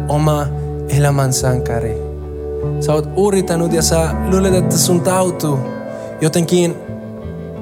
oma 0.09 0.47
elämän 0.89 1.33
sankari. 1.33 1.97
Sä 2.79 2.93
oot 2.93 3.09
uritanut 3.15 3.73
ja 3.73 3.81
sä 3.81 4.09
luulet, 4.31 4.53
että 4.53 4.77
sun 4.77 5.01
tautuu 5.01 5.59
jotenkin 6.21 6.75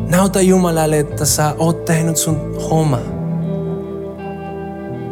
näytä 0.09 0.41
Jumalalle, 0.41 0.99
että 0.99 1.25
sä 1.25 1.55
oot 1.57 1.85
tehnyt 1.85 2.17
sun 2.17 2.55
homma. 2.69 2.99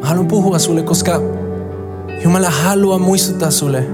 Haluan 0.09 0.27
puhua 0.27 0.59
sulle, 0.59 0.83
koska 0.83 1.21
Jumala 2.23 2.49
haluaa 2.49 2.99
muistuttaa 2.99 3.51
sulle, 3.51 3.85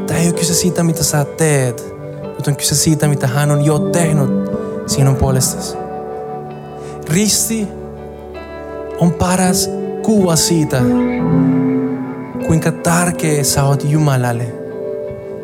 että 0.00 0.16
ei 0.16 0.26
ole 0.26 0.34
kyse 0.34 0.54
siitä, 0.54 0.82
mitä 0.82 1.04
sä 1.04 1.24
teet, 1.24 1.94
mutta 2.34 2.50
on 2.50 2.56
kyse 2.56 2.74
siitä, 2.74 3.08
mitä 3.08 3.26
hän 3.26 3.50
on 3.50 3.64
jo 3.64 3.78
tehnyt 3.78 4.30
sinun 4.86 5.16
puolestasi. 5.16 5.76
Risti 7.08 7.68
on 9.00 9.12
paras 9.12 9.70
kuva 10.02 10.36
siitä, 10.36 10.82
kuinka 12.46 12.72
tärkeä 12.72 13.44
sä 13.44 13.64
oot 13.64 13.84
Jumalalle 13.84 14.54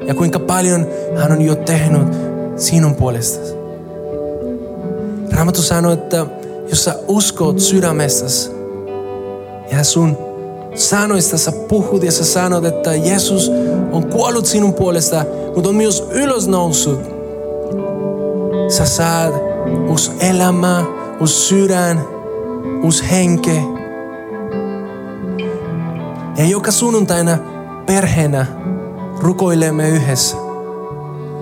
ja 0.06 0.14
kuinka 0.14 0.38
paljon 0.38 0.86
hän 1.16 1.32
on 1.32 1.42
jo 1.42 1.54
tehnyt 1.54 2.08
sinun 2.56 2.94
puolestasi. 2.94 3.54
Raamattu 5.32 5.62
sanoo, 5.62 5.92
että 5.92 6.26
jos 6.68 6.84
sä 6.84 6.94
uskot 7.08 7.60
sydämestäsi 7.60 8.61
ja 9.72 9.84
sun 9.84 10.18
sanoista 10.74 11.38
sä 11.38 11.52
puhut 11.52 12.02
ja 12.02 12.12
sä 12.12 12.24
sanot, 12.24 12.64
että 12.64 12.94
Jeesus 12.94 13.52
on 13.92 14.06
kuollut 14.06 14.46
sinun 14.46 14.74
puolesta, 14.74 15.24
mutta 15.54 15.68
on 15.68 15.74
myös 15.74 16.08
ylös 16.10 16.48
noussut. 16.48 17.00
Sä 18.68 18.86
saat 18.86 19.34
uusi 19.88 20.10
elämä, 20.20 20.84
uusi 21.20 21.34
sydän, 21.34 22.04
uusi 22.82 23.10
henke. 23.10 23.62
Ja 26.36 26.44
joka 26.44 26.70
sunnuntaina 26.70 27.38
perheenä 27.86 28.46
rukoilemme 29.20 29.88
yhdessä, 29.88 30.36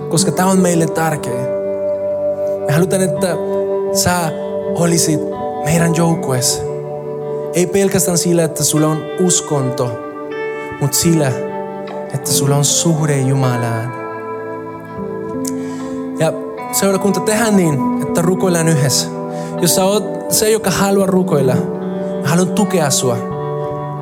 koska 0.09 0.31
tämä 0.31 0.49
on 0.49 0.59
meille 0.59 0.85
tärkeä. 0.85 1.41
Me 2.67 2.73
halutaan, 2.73 3.01
että 3.01 3.35
sä 3.93 4.31
olisit 4.75 5.19
meidän 5.65 5.95
joukkueessa. 5.95 6.70
Ei 7.53 7.65
pelkästään 7.65 8.17
sillä, 8.17 8.43
että 8.43 8.63
sulla 8.63 8.87
on 8.87 9.05
uskonto, 9.19 9.91
mutta 10.81 10.97
sillä, 10.97 11.31
että 12.13 12.31
sulla 12.31 12.55
on 12.55 12.65
suhde 12.65 13.19
Jumalaan. 13.19 13.93
Ja 16.19 16.33
seurakunta 16.71 17.19
tehdään 17.19 17.57
niin, 17.57 17.79
että 18.07 18.21
rukoillaan 18.21 18.67
yhdessä. 18.67 19.07
Jos 19.61 19.75
sä 19.75 19.85
oot 19.85 20.31
se, 20.31 20.49
joka 20.49 20.71
haluaa 20.71 21.07
rukoilla, 21.07 21.55
mä 22.21 22.27
haluan 22.27 22.51
tukea 22.51 22.89
sua. 22.89 23.17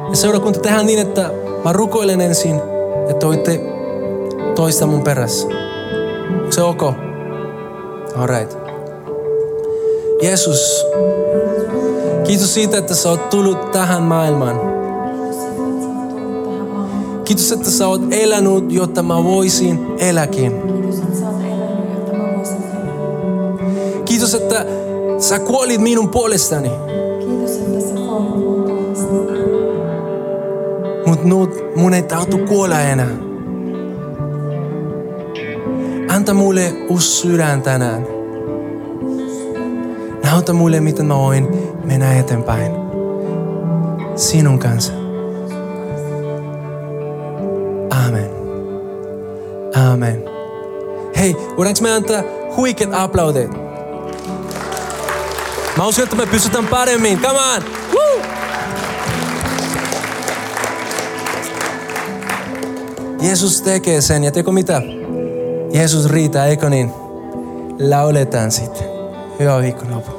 Ja 0.10 0.16
seurakunta 0.16 0.60
tehdään 0.60 0.86
niin, 0.86 1.00
että 1.00 1.32
mä 1.64 1.74
rukoilen 1.74 2.22
ensin 2.22 2.62
ja 3.08 3.14
toitte 3.14 3.62
toista 4.56 4.86
mun 4.86 5.02
perässä. 5.02 5.47
Onko 6.30 6.52
se 6.52 6.64
ok? 6.64 6.84
Alright. 8.16 8.58
Jeesus, 10.22 10.86
kiitos 12.30 12.54
siitä, 12.54 12.78
että 12.78 12.96
sä 12.96 13.10
oot 13.10 13.30
tullut 13.30 13.72
tähän 13.72 14.04
maailmaan. 14.04 14.60
Kiitos, 17.26 17.52
että 17.52 17.72
sä 17.72 17.88
oot 17.88 18.02
elänyt, 18.12 18.72
jotta 18.72 19.04
mä 19.04 19.24
voisin 19.24 19.80
eläkin. 19.98 20.52
Kiitos, 24.06 24.36
että 24.36 24.66
sä 25.20 25.40
kuolit 25.40 25.82
minun 25.82 26.10
puolestani. 26.10 26.72
Mut 31.06 31.24
nyt 31.24 31.76
mun 31.76 31.94
ei 31.94 32.04
tautu 32.04 32.38
kuolla 32.38 32.80
enää. 32.80 33.18
Anta 36.10 36.34
mulle 36.34 36.74
uusi 36.90 37.08
sydän 37.08 37.62
tänään. 37.62 38.08
Näytä 40.24 40.54
mulle, 40.54 40.80
miten 40.80 41.06
mä 41.06 41.18
voin 41.18 41.59
mennä 41.90 42.20
eteenpäin. 42.20 42.72
Sinun 44.16 44.60
kanssa. 44.60 44.94
Amen. 48.08 48.30
Amen. 49.92 50.24
Hei, 51.18 51.36
voidaanko 51.58 51.82
me 51.82 51.92
antaa 51.92 52.24
huikeat 52.56 52.94
aplaudeet? 52.94 53.52
Mä 55.78 55.88
uskon, 55.88 56.04
että 56.04 56.16
me 56.16 56.26
pystytään 56.26 56.68
paremmin. 56.68 57.20
Come 57.20 57.40
on! 57.40 57.64
Woo! 57.94 58.22
Jeesus 63.22 63.62
tekee 63.62 64.02
sen 64.02 64.24
ja 64.24 64.32
teko 64.32 64.52
mitä? 64.52 64.82
Jeesus 65.74 66.10
riitä, 66.10 66.46
eikö 66.46 66.70
niin? 66.70 66.92
Lauletaan 67.90 68.52
sitten. 68.52 68.88
Hyvää 69.40 69.62
viikonloppu. 69.62 70.19